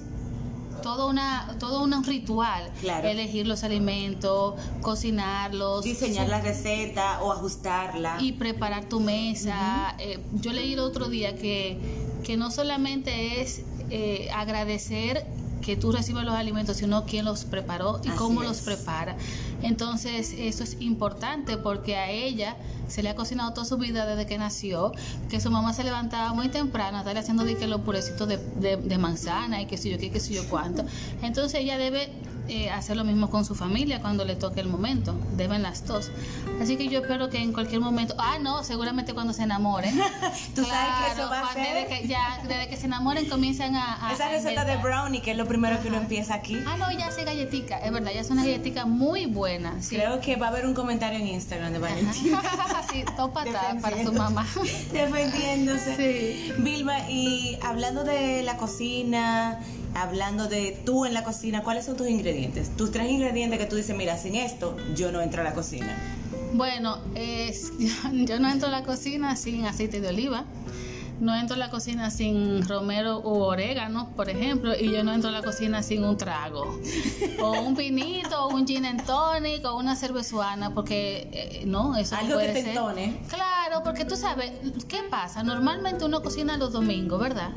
todo 0.82 1.08
una 1.08 1.56
todo 1.58 1.82
un 1.82 2.04
ritual 2.04 2.70
elegir 3.04 3.48
los 3.48 3.64
alimentos 3.64 4.54
cocinarlos 4.82 5.84
diseñar 5.84 6.28
la 6.28 6.42
receta 6.42 7.24
o 7.24 7.32
ajustarla. 7.32 8.18
y 8.20 8.34
preparar 8.34 8.86
tu 8.86 9.00
mesa. 9.00 9.96
Eh, 9.98 10.20
yo 10.34 10.54
leí 10.54 10.74
el 10.74 10.80
otro 10.80 11.08
día 11.08 11.36
que 11.36 11.80
que 12.24 12.38
no 12.38 12.52
solamente 12.52 13.42
es 13.42 13.64
eh, 13.90 14.30
agradecer 14.34 15.26
que 15.66 15.76
tú 15.76 15.92
recibas 15.92 16.24
los 16.24 16.36
alimentos, 16.36 16.78
sino 16.78 17.06
quién 17.06 17.26
los 17.26 17.44
preparó 17.44 18.00
y 18.04 18.10
cómo 18.10 18.44
los 18.44 18.62
prepara. 18.62 19.18
Entonces, 19.64 20.34
eso 20.38 20.64
es 20.64 20.78
importante 20.80 21.58
porque 21.58 21.96
a 21.96 22.12
ella 22.12 22.56
se 22.88 23.02
le 23.02 23.10
ha 23.10 23.16
cocinado 23.16 23.52
toda 23.54 23.66
su 23.66 23.78
vida 23.78 24.06
desde 24.06 24.28
que 24.28 24.38
nació, 24.38 24.92
que 25.28 25.42
su 25.42 25.50
mamá 25.50 25.74
se 25.74 25.84
levantaba 25.84 26.34
muy 26.34 26.50
temprano 26.50 26.98
a 26.98 27.00
estarle 27.00 27.20
haciendo 27.20 27.44
de 27.44 27.56
que 27.58 27.66
los 27.66 27.82
purecitos 27.82 28.28
de, 28.28 28.38
de, 28.78 28.98
manzana 29.00 29.60
y 29.60 29.66
que 29.66 29.78
sé 29.78 29.90
yo 29.90 29.98
qué, 29.98 30.12
que 30.12 30.20
sé 30.20 30.36
yo 30.36 30.48
cuánto. 30.50 30.86
Entonces, 31.24 31.62
ella 31.62 31.80
debe 31.80 32.12
eh, 32.48 32.70
hacer 32.70 32.98
lo 32.98 33.04
mismo 33.04 33.30
con 33.30 33.46
su 33.46 33.56
familia 33.56 34.02
cuando 34.02 34.26
le 34.26 34.36
toque 34.36 34.60
el 34.60 34.68
momento. 34.68 35.16
Deben 35.36 35.64
las 35.64 35.86
dos. 35.86 36.12
Así 36.62 36.78
que 36.78 36.88
yo 36.88 37.00
espero 37.00 37.30
que 37.30 37.40
en 37.40 37.54
cualquier 37.54 37.82
momento. 37.82 38.16
Ah, 38.18 38.38
no, 38.40 38.64
seguramente 38.64 39.14
cuando 39.14 39.34
se 39.34 39.44
enamoren. 39.44 39.96
Tú 40.56 40.64
sabes 40.64 40.94
que 41.06 41.22
eso 41.22 41.30
va 41.30 41.42
a 41.42 41.54
ser. 41.54 41.76
Desde 41.76 42.02
que, 42.02 42.08
ya, 42.08 42.40
desde 42.48 42.68
que 42.68 42.78
se 42.78 42.86
enamoren 42.86 43.28
comienzan 43.28 43.76
a. 43.76 44.12
Esa 44.14 44.30
receta 44.30 44.66
de 44.66 44.78
brownie, 44.78 45.22
que 45.22 45.32
es 45.32 45.38
lo 45.38 45.48
primero 45.48 45.82
que 45.82 45.88
uno 45.88 45.98
empieza 45.98 46.36
aquí. 46.36 46.60
Ah, 46.68 46.78
no, 46.78 46.92
ya 46.92 47.08
hace 47.08 47.24
galletica. 47.24 47.80
Es 47.80 47.92
verdad, 47.92 48.12
ya 48.14 48.22
es 48.22 48.30
una 48.30 48.44
galletica 48.44 48.86
muy 48.86 49.26
buena. 49.26 49.74
Creo 49.90 50.22
que 50.22 50.36
va 50.36 50.48
a 50.48 50.50
haber 50.50 50.66
un 50.66 50.74
comentario 50.74 51.20
en 51.20 51.28
Instagram 51.28 51.74
de 51.74 51.80
Valentina. 51.80 52.42
sí, 52.92 53.04
topa 53.18 53.44
para 53.82 54.04
su 54.04 54.14
mamá. 54.14 54.46
Defendiéndose. 54.92 55.96
Sí. 55.96 56.54
Vilma, 56.60 57.10
y 57.10 57.58
hablando 57.64 58.04
de 58.04 58.44
la 58.44 58.58
cocina 58.58 59.60
hablando 59.96 60.48
de 60.48 60.80
tú 60.86 61.06
en 61.06 61.14
la 61.14 61.24
cocina, 61.24 61.64
¿cuáles 61.64 61.86
son 61.86 61.98
tus 61.98 62.08
ingredientes? 62.08 62.76
Tus 62.76 62.92
tres 62.92 63.10
ingredientes 63.10 63.58
que 63.58 63.66
tú 63.66 63.76
dices, 63.78 63.96
mira, 63.96 64.18
sin 64.18 64.36
esto 64.36 64.78
yo 64.96 65.12
no 65.12 65.22
entro 65.22 65.42
a 65.42 65.44
la 65.44 65.54
cocina. 65.54 65.98
Bueno, 66.54 67.00
es, 67.16 67.72
yo 68.14 68.40
no 68.40 68.50
entro 68.50 68.68
a 68.68 68.72
la 68.72 68.84
cocina 68.84 69.36
sin 69.36 69.66
aceite 69.66 70.02
de 70.02 70.10
oliva. 70.10 70.46
No 71.20 71.34
entro 71.34 71.56
a 71.56 71.58
la 71.58 71.70
cocina 71.70 72.12
sin 72.12 72.68
romero 72.68 73.22
u 73.22 73.42
orégano, 73.42 74.10
por 74.18 74.30
ejemplo, 74.30 74.74
y 74.78 74.92
yo 74.92 75.02
no 75.06 75.14
entro 75.14 75.30
a 75.30 75.32
la 75.32 75.42
cocina 75.42 75.82
sin 75.82 76.04
un 76.04 76.18
trago. 76.18 76.78
O 77.42 77.52
un 77.62 77.74
vinito, 77.74 78.44
o 78.44 78.54
un 78.54 78.68
gin 78.68 78.86
and 78.86 79.06
tonic, 79.06 79.64
o 79.64 79.78
una 79.78 79.96
cervezuana, 79.96 80.74
porque 80.74 81.30
eh, 81.32 81.64
no, 81.66 81.96
eso 81.96 82.18
Algo 82.18 82.34
puede 82.34 82.52
que 82.52 82.64
te 82.64 82.70
Entone. 82.72 83.22
Claro, 83.30 83.82
porque 83.86 84.04
tú 84.04 84.18
sabes, 84.18 84.52
¿qué 84.90 85.04
pasa? 85.10 85.42
Normalmente 85.42 86.04
uno 86.04 86.22
cocina 86.22 86.58
los 86.58 86.74
domingos, 86.74 87.18
¿verdad? 87.18 87.52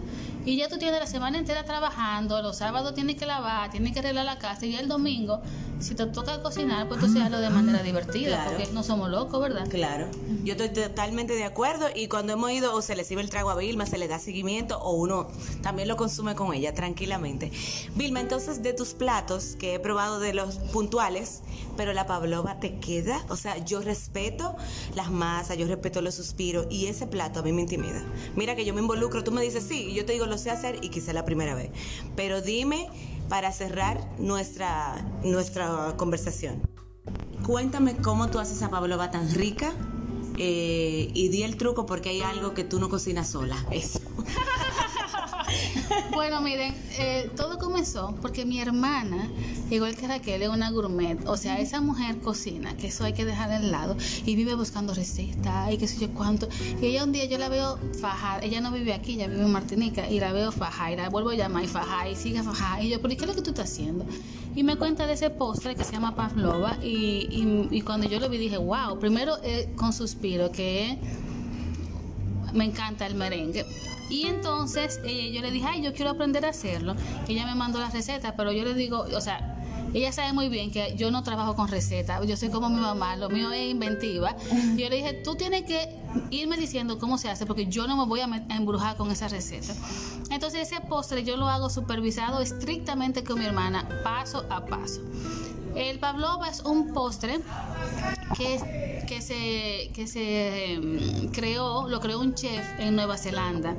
Y 0.45 0.57
ya 0.57 0.69
tú 0.69 0.79
tienes 0.79 1.01
la 1.01 1.07
semana 1.07 1.39
entera 1.39 1.65
trabajando, 1.65 2.41
los 2.43 2.59
sábados 2.59 2.95
tienes 2.95 3.17
que 3.17 3.27
lavar, 3.27 3.71
tienes 3.71 3.93
que 3.93 3.99
arreglar 3.99 4.25
la 4.25 4.39
casa 4.39 4.67
y 4.67 4.75
el 4.75 4.89
domingo, 4.89 5.43
si 5.81 5.95
te 5.95 6.07
toca 6.07 6.43
cocinar, 6.43 6.89
pues 6.89 7.01
tú 7.01 7.07
hazlo 7.07 7.41
de 7.41 7.51
manera 7.51 7.83
divertida, 7.83 8.45
porque 8.47 8.69
no 8.73 8.83
somos 8.83 9.11
locos, 9.11 9.41
¿verdad? 9.41 9.69
Claro, 9.69 10.09
yo 10.45 10.55
estoy 10.55 10.71
totalmente 10.71 11.35
de 11.35 11.45
acuerdo 11.45 11.87
y 11.95 12.09
cuando 12.09 12.33
hemos 12.33 12.51
ido 12.51 12.75
o 12.75 12.83
se 12.83 12.97
le 12.97 13.05
sirve 13.05 13.23
el 13.23 13.31
trago 13.31 13.51
a 13.51 13.57
Vilma, 13.57 13.87
se 13.87 13.99
le 13.99 14.09
da 14.09 14.19
seguimiento 14.19 14.79
o 14.81 14.93
uno 14.93 15.29
también 15.63 15.89
lo 15.89 15.97
consume 15.97 16.35
con 16.35 16.55
ella 16.55 16.75
tranquilamente. 16.75 17.53
Vilma, 17.95 18.21
entonces 18.21 18.63
de 18.63 18.73
tus 18.73 18.95
platos 18.95 19.57
que 19.59 19.75
he 19.75 19.79
probado 19.79 20.19
de 20.19 20.35
los 20.35 20.57
puntuales, 20.73 21.43
pero 21.77 21.93
la 21.93 22.07
pavlova 22.07 22.59
te 22.59 22.79
queda, 22.79 23.25
o 23.29 23.37
sea, 23.37 23.59
yo 23.59 23.81
respeto 23.81 24.57
las 24.95 25.11
masas, 25.11 25.59
yo 25.59 25.67
respeto 25.67 26.03
los 26.03 26.15
suspiros 26.15 26.67
y 26.71 26.87
ese 26.87 27.07
plato 27.07 27.41
a 27.41 27.43
mí 27.43 27.53
me 27.53 27.63
intimida. 27.63 28.05
Mira 28.35 28.57
que 28.57 28.65
yo 28.65 28.75
me 28.75 28.81
involucro, 28.81 29.23
tú 29.23 29.31
me 29.31 29.43
dices 29.43 29.65
sí, 29.69 29.91
y 29.91 29.95
yo 29.95 30.05
te 30.05 30.13
digo 30.13 30.27
lo 30.39 30.45
sé 30.45 30.51
hacer 30.51 30.79
y 30.83 30.91
quizá 30.91 31.13
la 31.13 31.25
primera 31.25 31.55
vez. 31.55 31.71
Pero 32.15 32.41
dime 32.41 32.89
para 33.29 33.51
cerrar 33.53 34.09
nuestra, 34.19 35.05
nuestra 35.25 35.95
conversación. 35.97 36.63
Cuéntame 37.45 37.97
cómo 37.97 38.29
tú 38.29 38.39
haces 38.39 38.59
esa 38.59 38.71
pavlova 38.71 39.11
tan 39.11 39.35
rica 39.35 39.73
eh, 40.37 41.11
y 41.13 41.29
di 41.29 41.43
el 41.43 41.57
truco 41.57 41.87
porque 41.87 42.11
hay 42.11 42.21
algo 42.21 42.55
que 42.55 42.63
tú 42.63 42.79
no 42.79 42.89
cocinas 42.89 43.29
sola. 43.29 43.57
Eso. 43.73 44.01
bueno, 46.13 46.41
miren, 46.41 46.75
eh, 46.99 47.31
todo 47.37 47.59
comenzó 47.59 48.15
porque 48.21 48.45
mi 48.45 48.61
hermana, 48.61 49.29
igual 49.71 49.97
que 49.97 50.07
Raquel, 50.07 50.43
es 50.43 50.49
una 50.49 50.71
gourmet. 50.71 51.19
O 51.27 51.37
sea, 51.37 51.59
esa 51.59 51.81
mujer 51.81 52.19
cocina, 52.19 52.77
que 52.77 52.89
eso 52.89 53.05
hay 53.05 53.13
que 53.13 53.25
dejar 53.25 53.51
al 53.51 53.71
lado, 53.71 53.97
y 54.25 54.35
vive 54.35 54.55
buscando 54.55 54.95
recetas 54.95 55.73
y 55.73 55.79
qué 55.79 55.87
sé 55.87 55.99
yo 55.99 56.13
cuánto. 56.15 56.49
Y 56.81 56.87
ella 56.87 57.05
un 57.05 57.13
día 57.13 57.25
yo 57.27 57.39
la 57.39 57.49
veo 57.49 57.79
fajar, 58.01 58.45
ella 58.45 58.61
no 58.61 58.73
vive 58.73 58.93
aquí, 58.93 59.15
ella 59.15 59.27
vive 59.27 59.43
en 59.43 59.53
Martinica, 59.53 60.09
y 60.09 60.21
la 60.21 60.33
veo 60.33 60.53
fajar, 60.53 60.93
y 60.93 60.97
la 60.97 61.09
vuelvo 61.09 61.31
a 61.31 61.35
llamar 61.35 61.65
y 61.65 61.69
fajar, 61.69 62.09
y 62.09 62.17
sigue 62.17 62.43
fajar. 62.43 62.83
Y 62.83 62.91
yo, 62.91 63.01
¿pero 63.01 63.17
qué 63.17 63.23
es 63.23 63.29
lo 63.29 63.35
que 63.35 63.43
tú 63.43 63.51
estás 63.51 63.71
haciendo? 63.71 64.07
Y 64.55 64.63
me 64.63 64.77
cuenta 64.77 65.07
de 65.07 65.13
ese 65.13 65.31
postre 65.31 65.75
que 65.75 65.85
se 65.85 65.93
llama 65.93 66.15
pavlova, 66.15 66.79
y, 66.83 67.81
cuando 67.83 68.09
yo 68.09 68.21
lo 68.21 68.29
vi 68.29 68.39
dije, 68.39 68.59
wow, 68.59 68.99
primero 68.99 69.39
eh, 69.43 69.73
con 69.77 69.93
suspiro, 69.93 70.51
que 70.51 70.99
me 72.53 72.65
encanta 72.65 73.07
el 73.07 73.15
merengue. 73.15 73.65
Y 74.09 74.27
entonces 74.27 75.01
eh, 75.05 75.33
yo 75.33 75.43
le 75.43 75.51
dije, 75.51 75.67
ay, 75.69 75.83
yo 75.83 75.93
quiero 75.93 76.11
aprender 76.11 76.45
a 76.45 76.51
hacerlo. 76.51 76.95
Ella 77.29 77.47
me 77.47 77.55
mandó 77.55 77.79
la 77.79 77.91
receta, 77.91 78.35
pero 78.37 78.53
yo 78.53 78.65
le 78.65 78.75
digo, 78.75 79.01
o 79.01 79.21
sea, 79.21 79.59
ella 79.95 80.13
sabe 80.13 80.33
muy 80.33 80.49
bien 80.49 80.71
que 80.71 80.95
yo 80.97 81.11
no 81.11 81.23
trabajo 81.23 81.57
con 81.57 81.69
recetas, 81.69 82.27
yo 82.27 82.37
soy 82.37 82.51
como 82.51 82.69
mi 82.69 82.81
mamá, 82.81 83.17
lo 83.17 83.31
mío 83.31 83.51
es 83.53 83.71
inventiva. 83.71 84.37
Y 84.77 84.83
yo 84.83 84.89
le 84.89 84.97
dije, 84.97 85.15
tú 85.25 85.35
tienes 85.35 85.63
que 85.63 85.97
irme 86.31 86.57
diciendo 86.57 86.99
cómo 86.99 87.19
se 87.19 87.29
hace, 87.31 87.47
porque 87.47 87.67
yo 87.67 87.87
no 87.87 87.97
me 87.97 88.05
voy 88.05 88.21
a 88.21 88.29
embrujar 88.51 88.97
con 88.97 89.11
esa 89.11 89.29
receta. 89.29 89.73
Entonces 90.31 90.71
ese 90.71 90.81
postre 90.83 91.25
yo 91.25 91.37
lo 91.37 91.49
hago 91.49 91.71
supervisado 91.71 92.41
estrictamente 92.41 93.25
con 93.25 93.39
mi 93.39 93.47
hermana, 93.47 93.89
paso 94.05 94.45
a 94.51 94.65
paso. 94.67 95.01
El 95.75 95.99
pavlova 95.99 96.49
es 96.49 96.61
un 96.61 96.93
postre 96.93 97.41
que, 98.37 99.05
que 99.07 99.23
se, 99.23 99.91
que 99.95 100.07
se 100.07 100.73
em, 100.75 101.31
creó, 101.31 101.89
lo 101.89 102.01
creó 102.01 102.21
un 102.21 102.35
chef 102.35 102.65
en 102.79 102.97
Nueva 102.97 103.17
Zelanda 103.17 103.77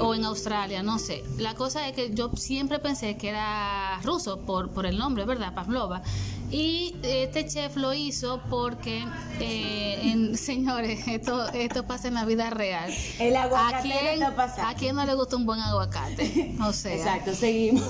o 0.00 0.14
en 0.14 0.24
Australia, 0.24 0.82
no 0.82 0.98
sé. 0.98 1.22
La 1.38 1.54
cosa 1.54 1.88
es 1.88 1.94
que 1.94 2.14
yo 2.14 2.30
siempre 2.36 2.78
pensé 2.78 3.16
que 3.16 3.30
era 3.30 4.00
ruso 4.02 4.40
por, 4.40 4.70
por 4.70 4.86
el 4.86 4.98
nombre, 4.98 5.24
¿verdad? 5.24 5.54
Pavlova. 5.54 6.02
Y 6.50 6.94
este 7.02 7.46
chef 7.48 7.76
lo 7.76 7.92
hizo 7.94 8.40
porque, 8.48 9.04
eh, 9.40 10.32
señores, 10.36 11.08
esto, 11.08 11.48
esto 11.48 11.84
pasa 11.86 12.08
en 12.08 12.14
la 12.14 12.24
vida 12.24 12.50
real. 12.50 12.92
El 13.18 13.34
aguacate 13.34 13.76
¿A 13.76 13.82
quién, 13.82 14.22
¿A 14.66 14.74
quién 14.74 14.96
no 14.96 15.04
le 15.04 15.14
gusta 15.14 15.36
un 15.36 15.46
buen 15.46 15.60
aguacate? 15.60 16.54
O 16.64 16.72
sea, 16.72 16.94
Exacto, 16.94 17.34
seguimos. 17.34 17.84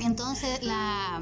Entonces, 0.00 0.62
la 0.62 1.20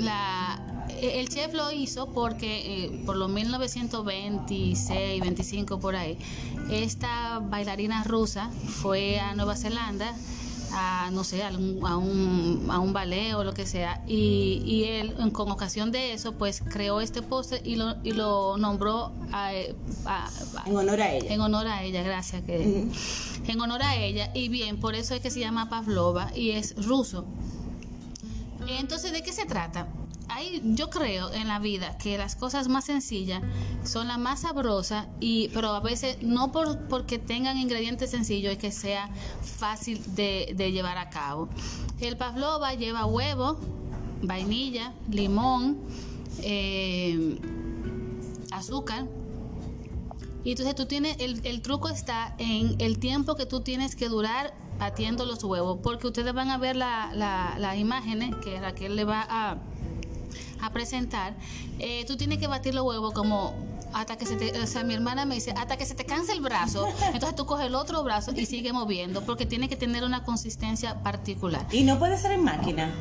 la 0.00 0.60
el 1.00 1.28
chef 1.28 1.54
lo 1.54 1.70
hizo 1.72 2.10
porque 2.12 2.84
eh, 2.84 3.02
por 3.06 3.16
los 3.16 3.30
1926, 3.30 5.20
25 5.20 5.80
por 5.80 5.96
ahí, 5.96 6.18
esta 6.70 7.38
bailarina 7.38 8.04
rusa 8.04 8.50
fue 8.66 9.18
a 9.18 9.34
Nueva 9.34 9.56
Zelanda 9.56 10.14
a 10.72 11.10
no 11.12 11.24
sé, 11.24 11.42
a 11.42 11.50
un, 11.50 11.84
a 11.84 11.96
un, 11.96 12.68
a 12.70 12.78
un 12.78 12.92
ballet 12.92 13.34
o 13.34 13.44
lo 13.44 13.52
que 13.54 13.66
sea. 13.66 14.02
Y, 14.06 14.62
y, 14.64 14.84
él, 14.84 15.14
con 15.32 15.50
ocasión 15.50 15.90
de 15.90 16.12
eso, 16.12 16.32
pues 16.34 16.62
creó 16.62 17.00
este 17.00 17.22
postre 17.22 17.60
y 17.64 17.76
lo, 17.76 17.96
y 18.02 18.12
lo 18.12 18.56
nombró 18.56 19.12
a, 19.32 19.52
en 19.52 20.76
honor 20.76 21.00
a 21.00 21.12
ella. 21.12 21.32
En 21.32 21.40
honor 21.40 21.66
a 21.66 21.82
ella, 21.82 22.02
gracias. 22.02 22.42
Que, 22.42 22.88
En 23.46 23.60
honor 23.60 23.82
a 23.82 23.96
ella. 23.96 24.30
Y 24.34 24.48
bien, 24.48 24.78
por 24.78 24.94
eso 24.94 25.14
es 25.14 25.20
que 25.20 25.30
se 25.30 25.40
llama 25.40 25.68
Pavlova 25.68 26.30
y 26.34 26.50
es 26.50 26.76
ruso. 26.86 27.26
Entonces, 28.78 29.12
¿de 29.12 29.22
qué 29.22 29.32
se 29.32 29.46
trata? 29.46 29.88
yo 30.62 30.90
creo 30.90 31.32
en 31.32 31.48
la 31.48 31.58
vida 31.58 31.96
que 31.98 32.16
las 32.16 32.36
cosas 32.36 32.68
más 32.68 32.84
sencillas 32.84 33.42
son 33.84 34.08
las 34.08 34.18
más 34.18 34.40
sabrosas, 34.40 35.06
y, 35.20 35.48
pero 35.48 35.68
a 35.68 35.80
veces 35.80 36.18
no 36.22 36.52
por, 36.52 36.86
porque 36.88 37.18
tengan 37.18 37.58
ingredientes 37.58 38.10
sencillos 38.10 38.54
y 38.54 38.56
que 38.56 38.70
sea 38.70 39.10
fácil 39.42 40.02
de, 40.14 40.54
llevar 40.72 40.98
a 40.98 41.10
cabo. 41.10 41.48
El 42.00 42.16
pavlova 42.16 42.74
lleva 42.74 43.06
huevo, 43.06 43.58
vainilla, 44.22 44.94
limón, 45.10 45.78
eh, 46.42 47.38
azúcar. 48.50 49.08
Y 50.42 50.52
entonces 50.52 50.74
tú 50.74 50.86
tienes, 50.86 51.16
el 51.18 51.60
truco 51.60 51.88
está 51.88 52.34
en 52.38 52.76
el 52.78 52.98
tiempo 52.98 53.34
que 53.34 53.44
tú 53.44 53.60
tienes 53.60 53.94
que 53.94 54.08
durar 54.08 54.54
batiendo 54.80 55.26
los 55.26 55.44
huevos, 55.44 55.78
porque 55.82 56.06
ustedes 56.06 56.32
van 56.32 56.48
a 56.48 56.56
ver 56.56 56.74
las 56.74 57.14
la, 57.14 57.76
imágenes 57.76 58.34
que 58.36 58.58
Raquel 58.58 58.96
le 58.96 59.04
va 59.04 59.26
a, 59.28 59.58
a 60.62 60.70
presentar, 60.70 61.34
eh, 61.78 62.04
tú 62.06 62.16
tienes 62.16 62.38
que 62.38 62.46
batir 62.46 62.74
los 62.74 62.84
huevos 62.84 63.12
como 63.12 63.54
hasta 63.92 64.16
que 64.16 64.26
se 64.26 64.36
te, 64.36 64.58
o 64.60 64.66
sea, 64.66 64.84
mi 64.84 64.94
hermana 64.94 65.24
me 65.24 65.34
dice, 65.34 65.52
hasta 65.56 65.76
que 65.76 65.84
se 65.84 65.94
te 65.94 66.04
canse 66.04 66.32
el 66.32 66.40
brazo, 66.40 66.86
entonces 67.12 67.34
tú 67.34 67.46
coges 67.46 67.66
el 67.66 67.74
otro 67.74 68.02
brazo 68.02 68.32
y 68.34 68.46
sigue 68.46 68.72
moviendo, 68.72 69.22
porque 69.22 69.46
tiene 69.46 69.68
que 69.68 69.76
tener 69.76 70.04
una 70.04 70.24
consistencia 70.24 71.02
particular. 71.02 71.66
Y 71.72 71.82
no 71.82 71.98
puede 71.98 72.16
ser 72.16 72.32
en 72.32 72.44
máquina. 72.44 72.94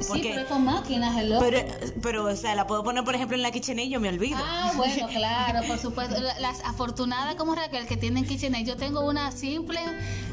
Sí, 0.00 0.20
pero 0.22 0.46
con 0.48 0.64
máquinas, 0.64 1.16
Pero, 1.40 1.58
pero, 2.02 2.24
o 2.24 2.36
sea, 2.36 2.54
la 2.54 2.66
puedo 2.66 2.84
poner, 2.84 3.04
por 3.04 3.14
ejemplo, 3.14 3.36
en 3.36 3.42
la 3.42 3.50
KitchenAid, 3.50 3.90
yo 3.90 4.00
me 4.00 4.08
olvido. 4.08 4.38
Ah, 4.40 4.72
bueno, 4.76 5.08
claro, 5.08 5.66
por 5.66 5.78
supuesto. 5.78 6.16
Las 6.40 6.64
afortunadas 6.64 7.34
como 7.34 7.54
Raquel 7.54 7.86
que 7.86 7.96
tienen 7.96 8.24
KitchenAid, 8.24 8.66
yo 8.66 8.76
tengo 8.76 9.00
una 9.00 9.32
simple 9.32 9.80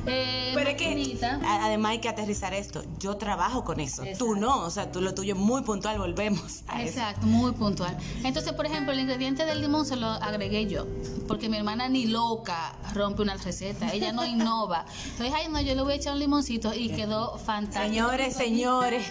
eh, 0.08 0.52
Pero 0.54 0.70
es 0.70 0.76
que, 0.76 1.18
además 1.48 1.92
hay 1.92 2.00
que 2.00 2.10
aterrizar 2.10 2.54
esto. 2.54 2.84
Yo 3.00 3.18
trabajo 3.18 3.64
con 3.64 3.80
eso. 3.80 4.04
Tú 4.18 4.36
no, 4.36 4.60
o 4.60 4.70
sea, 4.70 4.92
tú 4.92 5.02
lo 5.02 5.14
tuyo 5.14 5.34
es 5.34 5.40
muy 5.40 5.64
puntual, 5.64 5.98
volvemos 5.98 6.64
a 6.68 6.84
Exacto, 6.84 7.28
muy 7.28 7.52
puntual. 7.52 7.98
Entonces, 8.24 8.54
por 8.54 8.66
ejemplo, 8.66 8.92
el 8.92 9.00
ingrediente 9.00 9.46
del 9.46 9.62
limón 9.62 9.86
se 9.86 9.96
lo 9.96 10.08
agregué 10.08 10.68
yo, 10.68 10.86
porque 11.28 11.50
mi 11.50 11.58
hermana 11.58 11.88
ni 11.90 12.06
loca 12.06 12.76
rompe 12.94 13.22
una 13.22 13.36
receta, 13.36 13.92
ella 13.94 14.12
no 14.12 14.26
innova. 14.26 14.86
Entonces, 15.12 15.34
ay, 15.36 15.48
no, 15.50 15.62
yo 15.62 15.76
le 15.76 15.82
voy 15.82 15.94
a 15.94 15.96
echar 15.96 16.14
un 16.14 16.20
limoncito 16.20 16.74
y 16.74 16.90
quedó 16.90 17.38
fantástico. 17.38 17.86
Señores, 17.86 18.36
señores. 18.36 19.06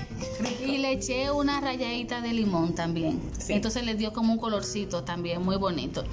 Y 0.64 0.78
le 0.78 0.92
eché 0.92 1.30
una 1.30 1.60
rayadita 1.60 2.20
de 2.20 2.32
limón 2.32 2.74
también. 2.74 3.20
Entonces 3.48 3.84
le 3.84 3.94
dio 3.94 4.12
como 4.12 4.32
un 4.32 4.38
colorcito 4.38 5.04
también, 5.04 5.42
muy 5.42 5.56
bonito. 5.56 6.04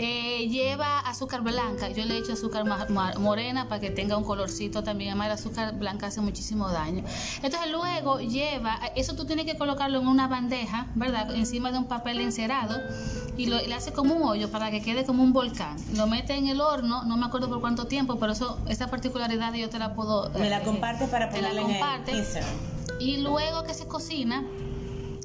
Eh, 0.00 0.46
lleva 0.48 1.00
azúcar 1.00 1.42
blanca. 1.42 1.88
Yo 1.90 2.04
le 2.04 2.14
he 2.14 2.18
hecho 2.18 2.32
azúcar 2.32 2.64
morena 3.18 3.68
para 3.68 3.80
que 3.80 3.90
tenga 3.90 4.16
un 4.16 4.22
colorcito 4.22 4.84
también. 4.84 5.10
Además, 5.10 5.26
el 5.26 5.32
azúcar 5.32 5.76
blanca 5.76 6.06
hace 6.06 6.20
muchísimo 6.20 6.68
daño. 6.68 7.02
Entonces, 7.42 7.68
luego 7.72 8.20
lleva, 8.20 8.78
eso 8.94 9.16
tú 9.16 9.24
tienes 9.24 9.44
que 9.44 9.56
colocarlo 9.56 10.00
en 10.00 10.06
una 10.06 10.28
bandeja, 10.28 10.77
¿verdad? 10.94 11.34
Encima 11.34 11.72
de 11.72 11.78
un 11.78 11.86
papel 11.86 12.20
encerado 12.20 12.80
y 13.36 13.46
lo, 13.46 13.56
le 13.60 13.74
hace 13.74 13.92
como 13.92 14.14
un 14.14 14.22
hoyo 14.22 14.50
para 14.50 14.70
que 14.70 14.82
quede 14.82 15.04
como 15.04 15.22
un 15.22 15.32
volcán. 15.32 15.76
Lo 15.94 16.06
mete 16.06 16.34
en 16.34 16.48
el 16.48 16.60
horno, 16.60 17.04
no 17.04 17.16
me 17.16 17.26
acuerdo 17.26 17.48
por 17.48 17.60
cuánto 17.60 17.86
tiempo, 17.86 18.18
pero 18.18 18.32
eso, 18.32 18.58
esta 18.68 18.88
particularidad 18.88 19.54
yo 19.54 19.68
te 19.68 19.78
la 19.78 19.94
puedo. 19.94 20.30
Me 20.30 20.50
la 20.50 20.58
eh, 20.58 20.64
compartes 20.64 21.08
para 21.08 21.30
ponerla 21.30 21.62
en 21.62 21.70
el 22.16 22.44
Y 23.00 23.18
luego 23.18 23.64
que 23.64 23.74
se 23.74 23.86
cocina 23.86 24.44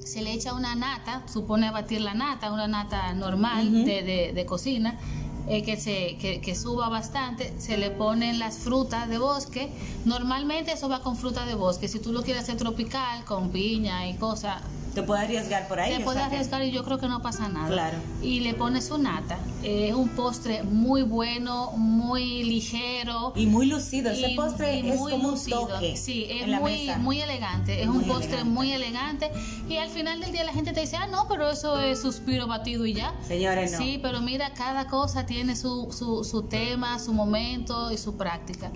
se 0.05 0.21
le 0.21 0.33
echa 0.33 0.53
una 0.53 0.75
nata, 0.75 1.23
supone 1.27 1.71
batir 1.71 2.01
la 2.01 2.13
nata, 2.13 2.51
una 2.51 2.67
nata 2.67 3.13
normal 3.13 3.85
de, 3.85 4.31
de, 4.33 4.45
cocina, 4.45 4.99
eh, 5.47 5.63
que, 5.63 5.75
se, 5.77 6.17
que, 6.17 6.39
que, 6.39 6.55
suba 6.55 6.89
bastante, 6.89 7.53
se 7.59 7.77
le 7.77 7.89
ponen 7.89 8.37
las 8.37 8.59
frutas 8.59 9.09
de 9.09 9.17
bosque, 9.17 9.71
normalmente 10.05 10.73
eso 10.73 10.87
va 10.87 11.01
con 11.01 11.15
fruta 11.15 11.45
de 11.45 11.55
bosque, 11.55 11.87
si 11.87 11.99
tú 11.99 12.11
lo 12.11 12.21
quieres 12.21 12.43
hacer 12.43 12.57
tropical, 12.57 13.25
con 13.25 13.49
piña 13.49 14.07
y 14.07 14.15
cosas, 14.15 14.61
te 14.93 15.03
puede 15.03 15.21
arriesgar 15.21 15.67
por 15.67 15.79
ahí. 15.79 15.97
Te 15.97 16.03
puede 16.03 16.19
arriesgar 16.19 16.63
y 16.63 16.71
yo 16.71 16.83
creo 16.83 16.99
que 16.99 17.07
no 17.07 17.21
pasa 17.21 17.49
nada. 17.49 17.67
Claro. 17.67 17.97
Y 18.21 18.41
le 18.41 18.53
pones 18.53 18.85
su 18.87 18.97
nata. 18.97 19.37
Es 19.63 19.93
un 19.93 20.09
postre 20.09 20.63
muy 20.63 21.01
bueno, 21.01 21.71
muy 21.71 22.43
ligero. 22.43 23.33
Y 23.35 23.47
muy 23.47 23.65
lucido. 23.65 24.11
Ese 24.11 24.35
postre 24.35 24.79
es 24.79 24.99
como 24.99 25.29
un 25.29 25.45
toque 25.49 25.97
Sí, 25.97 26.27
es 26.29 26.47
muy, 26.47 26.91
muy 26.99 27.21
elegante. 27.21 27.81
Es 27.81 27.87
un 27.87 28.03
postre 28.03 28.43
muy 28.43 28.71
elegante. 28.71 29.31
Y 29.67 29.77
al 29.77 29.89
final 29.89 30.19
del 30.19 30.31
día 30.31 30.43
la 30.43 30.53
gente 30.53 30.73
te 30.73 30.81
dice, 30.81 30.97
ah, 30.97 31.07
no, 31.07 31.27
pero 31.27 31.49
eso 31.49 31.79
es 31.79 32.01
suspiro 32.01 32.47
batido 32.47 32.85
y 32.85 32.93
ya. 32.93 33.13
Señores, 33.27 33.71
no. 33.71 33.77
Sí, 33.79 33.99
pero 34.01 34.21
mira, 34.21 34.53
cada 34.53 34.87
cosa 34.87 35.25
tiene 35.25 35.55
su, 35.55 35.91
su, 35.91 36.23
su 36.23 36.43
tema, 36.43 36.99
su 36.99 37.13
momento 37.13 37.91
y 37.91 37.97
su 37.97 38.15
práctica. 38.15 38.71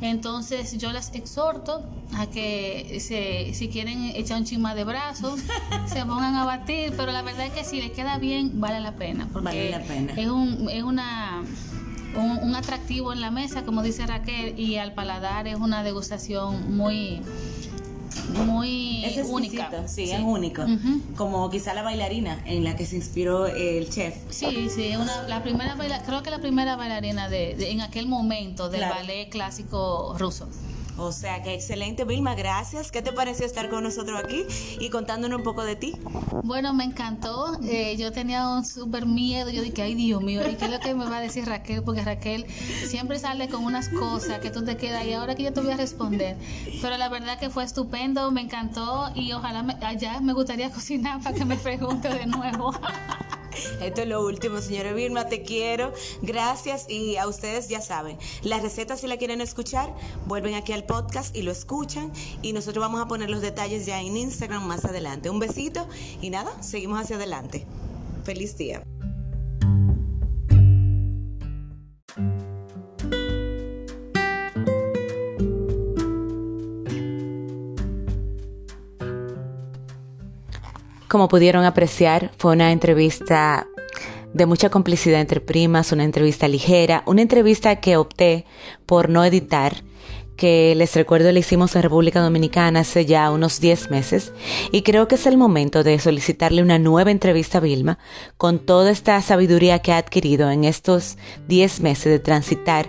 Entonces 0.00 0.78
yo 0.78 0.92
las 0.92 1.14
exhorto 1.14 1.82
a 2.14 2.26
que 2.26 2.98
se, 3.00 3.54
si 3.54 3.68
quieren 3.68 4.12
echar 4.14 4.38
un 4.38 4.44
chima 4.44 4.74
de 4.74 4.84
brazos, 4.84 5.40
se 5.86 6.04
pongan 6.06 6.34
a 6.36 6.44
batir, 6.44 6.94
pero 6.96 7.12
la 7.12 7.22
verdad 7.22 7.46
es 7.46 7.52
que 7.52 7.64
si 7.64 7.80
les 7.80 7.90
queda 7.92 8.18
bien, 8.18 8.60
vale 8.60 8.80
la 8.80 8.96
pena. 8.96 9.28
Porque 9.32 9.44
vale 9.44 9.70
la 9.70 9.82
pena. 9.82 10.12
Es, 10.16 10.28
un, 10.28 10.68
es 10.70 10.82
una 10.82 11.42
un, 12.16 12.54
atractivo 12.54 13.12
en 13.12 13.20
la 13.20 13.30
mesa, 13.30 13.64
como 13.64 13.82
dice 13.82 14.06
Raquel, 14.06 14.58
y 14.58 14.76
al 14.76 14.94
paladar 14.94 15.46
es 15.46 15.56
una 15.56 15.82
degustación 15.82 16.76
muy 16.76 17.20
muy 18.30 19.04
única. 19.30 19.88
Sí, 19.88 20.10
es 20.10 20.20
único. 20.20 20.62
Como 21.16 21.48
quizá 21.50 21.74
la 21.74 21.82
bailarina 21.82 22.42
en 22.46 22.64
la 22.64 22.76
que 22.76 22.86
se 22.86 22.96
inspiró 22.96 23.46
el 23.46 23.88
chef. 23.90 24.14
Sí, 24.30 24.68
sí, 24.74 24.94
una, 24.96 25.22
la 25.22 25.42
primera 25.42 25.76
creo 26.06 26.22
que 26.22 26.30
la 26.30 26.40
primera 26.40 26.76
bailarina 26.76 27.28
de, 27.28 27.70
en 27.70 27.80
aquel 27.80 28.06
momento 28.06 28.68
del 28.68 28.82
ballet 28.82 29.28
clásico 29.28 30.14
ruso. 30.18 30.48
O 31.00 31.12
sea 31.12 31.42
que 31.42 31.54
excelente, 31.54 32.04
Vilma, 32.04 32.34
gracias. 32.34 32.92
¿Qué 32.92 33.00
te 33.00 33.10
pareció 33.10 33.46
estar 33.46 33.70
con 33.70 33.82
nosotros 33.84 34.20
aquí 34.22 34.44
y 34.78 34.90
contándonos 34.90 35.38
un 35.38 35.44
poco 35.44 35.64
de 35.64 35.74
ti? 35.74 35.94
Bueno, 36.44 36.74
me 36.74 36.84
encantó. 36.84 37.58
Eh, 37.64 37.96
yo 37.96 38.12
tenía 38.12 38.46
un 38.50 38.66
súper 38.66 39.06
miedo. 39.06 39.48
Yo 39.48 39.62
dije, 39.62 39.80
ay 39.80 39.94
Dios 39.94 40.22
mío, 40.22 40.42
¿y 40.46 40.56
qué 40.56 40.66
es 40.66 40.70
lo 40.70 40.78
que 40.78 40.94
me 40.94 41.06
va 41.06 41.16
a 41.16 41.20
decir 41.22 41.46
Raquel? 41.46 41.82
Porque 41.82 42.02
Raquel 42.02 42.44
siempre 42.84 43.18
sale 43.18 43.48
con 43.48 43.64
unas 43.64 43.88
cosas 43.88 44.40
que 44.40 44.50
tú 44.50 44.62
te 44.62 44.76
quedas 44.76 45.06
y 45.06 45.14
ahora 45.14 45.34
que 45.34 45.42
yo 45.42 45.54
te 45.54 45.62
voy 45.62 45.72
a 45.72 45.78
responder. 45.78 46.36
Pero 46.82 46.98
la 46.98 47.08
verdad 47.08 47.38
que 47.38 47.48
fue 47.48 47.64
estupendo, 47.64 48.30
me 48.30 48.42
encantó 48.42 49.10
y 49.14 49.32
ojalá 49.32 49.64
allá 49.80 50.20
me 50.20 50.34
gustaría 50.34 50.70
cocinar 50.74 51.22
para 51.22 51.34
que 51.34 51.46
me 51.46 51.56
pregunte 51.56 52.10
de 52.10 52.26
nuevo. 52.26 52.74
Esto 53.80 54.02
es 54.02 54.08
lo 54.08 54.24
último, 54.24 54.60
señora 54.60 54.92
Vilma, 54.92 55.26
te 55.26 55.42
quiero. 55.42 55.92
Gracias 56.22 56.88
y 56.88 57.16
a 57.16 57.26
ustedes 57.26 57.68
ya 57.68 57.80
saben, 57.80 58.18
las 58.42 58.62
recetas 58.62 59.00
si 59.00 59.06
la 59.06 59.16
quieren 59.16 59.40
escuchar, 59.40 59.94
vuelven 60.26 60.54
aquí 60.54 60.72
al 60.72 60.84
podcast 60.84 61.34
y 61.36 61.42
lo 61.42 61.52
escuchan 61.52 62.12
y 62.42 62.52
nosotros 62.52 62.82
vamos 62.82 63.00
a 63.00 63.08
poner 63.08 63.30
los 63.30 63.40
detalles 63.40 63.86
ya 63.86 64.00
en 64.00 64.16
Instagram 64.16 64.66
más 64.66 64.84
adelante. 64.84 65.30
Un 65.30 65.38
besito 65.38 65.86
y 66.20 66.30
nada, 66.30 66.50
seguimos 66.62 67.00
hacia 67.00 67.16
adelante. 67.16 67.66
Feliz 68.24 68.56
día. 68.56 68.82
Como 81.10 81.26
pudieron 81.26 81.64
apreciar, 81.64 82.30
fue 82.38 82.52
una 82.52 82.70
entrevista 82.70 83.66
de 84.32 84.46
mucha 84.46 84.70
complicidad 84.70 85.20
entre 85.20 85.40
primas, 85.40 85.90
una 85.90 86.04
entrevista 86.04 86.46
ligera, 86.46 87.02
una 87.04 87.20
entrevista 87.20 87.80
que 87.80 87.96
opté 87.96 88.44
por 88.86 89.08
no 89.08 89.24
editar, 89.24 89.82
que 90.36 90.72
les 90.76 90.94
recuerdo 90.94 91.32
le 91.32 91.40
hicimos 91.40 91.74
en 91.74 91.82
República 91.82 92.20
Dominicana 92.20 92.80
hace 92.80 93.06
ya 93.06 93.28
unos 93.32 93.58
10 93.58 93.90
meses 93.90 94.32
y 94.70 94.82
creo 94.82 95.08
que 95.08 95.16
es 95.16 95.26
el 95.26 95.36
momento 95.36 95.82
de 95.82 95.98
solicitarle 95.98 96.62
una 96.62 96.78
nueva 96.78 97.10
entrevista 97.10 97.58
a 97.58 97.60
Vilma 97.60 97.98
con 98.36 98.60
toda 98.60 98.92
esta 98.92 99.20
sabiduría 99.20 99.80
que 99.80 99.90
ha 99.90 99.98
adquirido 99.98 100.48
en 100.48 100.62
estos 100.62 101.18
10 101.48 101.80
meses 101.80 102.04
de 102.04 102.20
transitar 102.20 102.88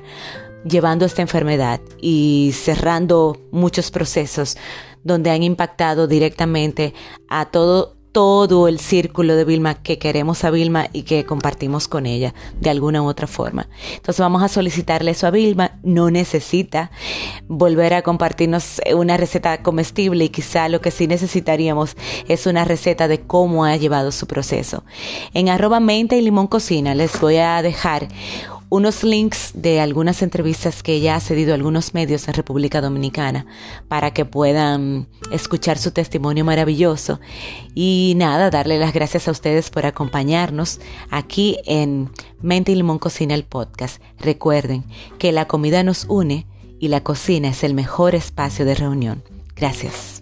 llevando 0.63 1.05
esta 1.05 1.23
enfermedad 1.23 1.81
y 1.99 2.51
cerrando 2.53 3.41
muchos 3.51 3.89
procesos 3.89 4.57
donde 5.03 5.31
han 5.31 5.41
impactado 5.41 6.07
directamente 6.07 6.93
a 7.27 7.45
todo 7.45 8.00
todo 8.11 8.67
el 8.67 8.79
círculo 8.79 9.35
de 9.35 9.45
Vilma 9.45 9.75
que 9.75 9.97
queremos 9.97 10.43
a 10.43 10.51
Vilma 10.51 10.87
y 10.91 11.03
que 11.03 11.25
compartimos 11.25 11.87
con 11.87 12.05
ella 12.05 12.33
de 12.59 12.69
alguna 12.69 13.01
u 13.01 13.07
otra 13.07 13.27
forma. 13.27 13.67
Entonces 13.95 14.19
vamos 14.19 14.43
a 14.43 14.49
solicitarle 14.49 15.11
eso 15.11 15.27
a 15.27 15.31
Vilma. 15.31 15.79
No 15.83 16.11
necesita 16.11 16.91
volver 17.47 17.93
a 17.93 18.01
compartirnos 18.01 18.81
una 18.95 19.17
receta 19.17 19.63
comestible 19.63 20.25
y 20.25 20.29
quizá 20.29 20.67
lo 20.67 20.81
que 20.81 20.91
sí 20.91 21.07
necesitaríamos 21.07 21.95
es 22.27 22.45
una 22.47 22.65
receta 22.65 23.07
de 23.07 23.21
cómo 23.21 23.65
ha 23.65 23.77
llevado 23.77 24.11
su 24.11 24.27
proceso. 24.27 24.83
En 25.33 25.49
arroba 25.49 25.79
menta 25.79 26.15
y 26.15 26.21
limón 26.21 26.47
cocina 26.47 26.95
les 26.95 27.19
voy 27.19 27.37
a 27.37 27.61
dejar 27.61 28.07
unos 28.71 29.03
links 29.03 29.51
de 29.53 29.81
algunas 29.81 30.21
entrevistas 30.21 30.81
que 30.81 30.93
ella 30.93 31.17
ha 31.17 31.19
cedido 31.19 31.51
a 31.51 31.55
algunos 31.55 31.93
medios 31.93 32.29
en 32.29 32.35
República 32.35 32.79
Dominicana 32.79 33.45
para 33.89 34.11
que 34.11 34.23
puedan 34.23 35.09
escuchar 35.29 35.77
su 35.77 35.91
testimonio 35.91 36.45
maravilloso. 36.45 37.19
Y 37.75 38.13
nada, 38.15 38.49
darle 38.49 38.79
las 38.79 38.93
gracias 38.93 39.27
a 39.27 39.31
ustedes 39.31 39.69
por 39.69 39.85
acompañarnos 39.85 40.79
aquí 41.09 41.57
en 41.65 42.11
Mente 42.41 42.71
y 42.71 42.75
Limón 42.75 42.97
Cocina 42.97 43.35
el 43.35 43.43
podcast. 43.43 44.01
Recuerden 44.17 44.85
que 45.19 45.33
la 45.33 45.49
comida 45.49 45.83
nos 45.83 46.05
une 46.05 46.47
y 46.79 46.87
la 46.87 47.03
cocina 47.03 47.49
es 47.49 47.65
el 47.65 47.73
mejor 47.73 48.15
espacio 48.15 48.63
de 48.63 48.75
reunión. 48.75 49.21
Gracias. 49.53 50.20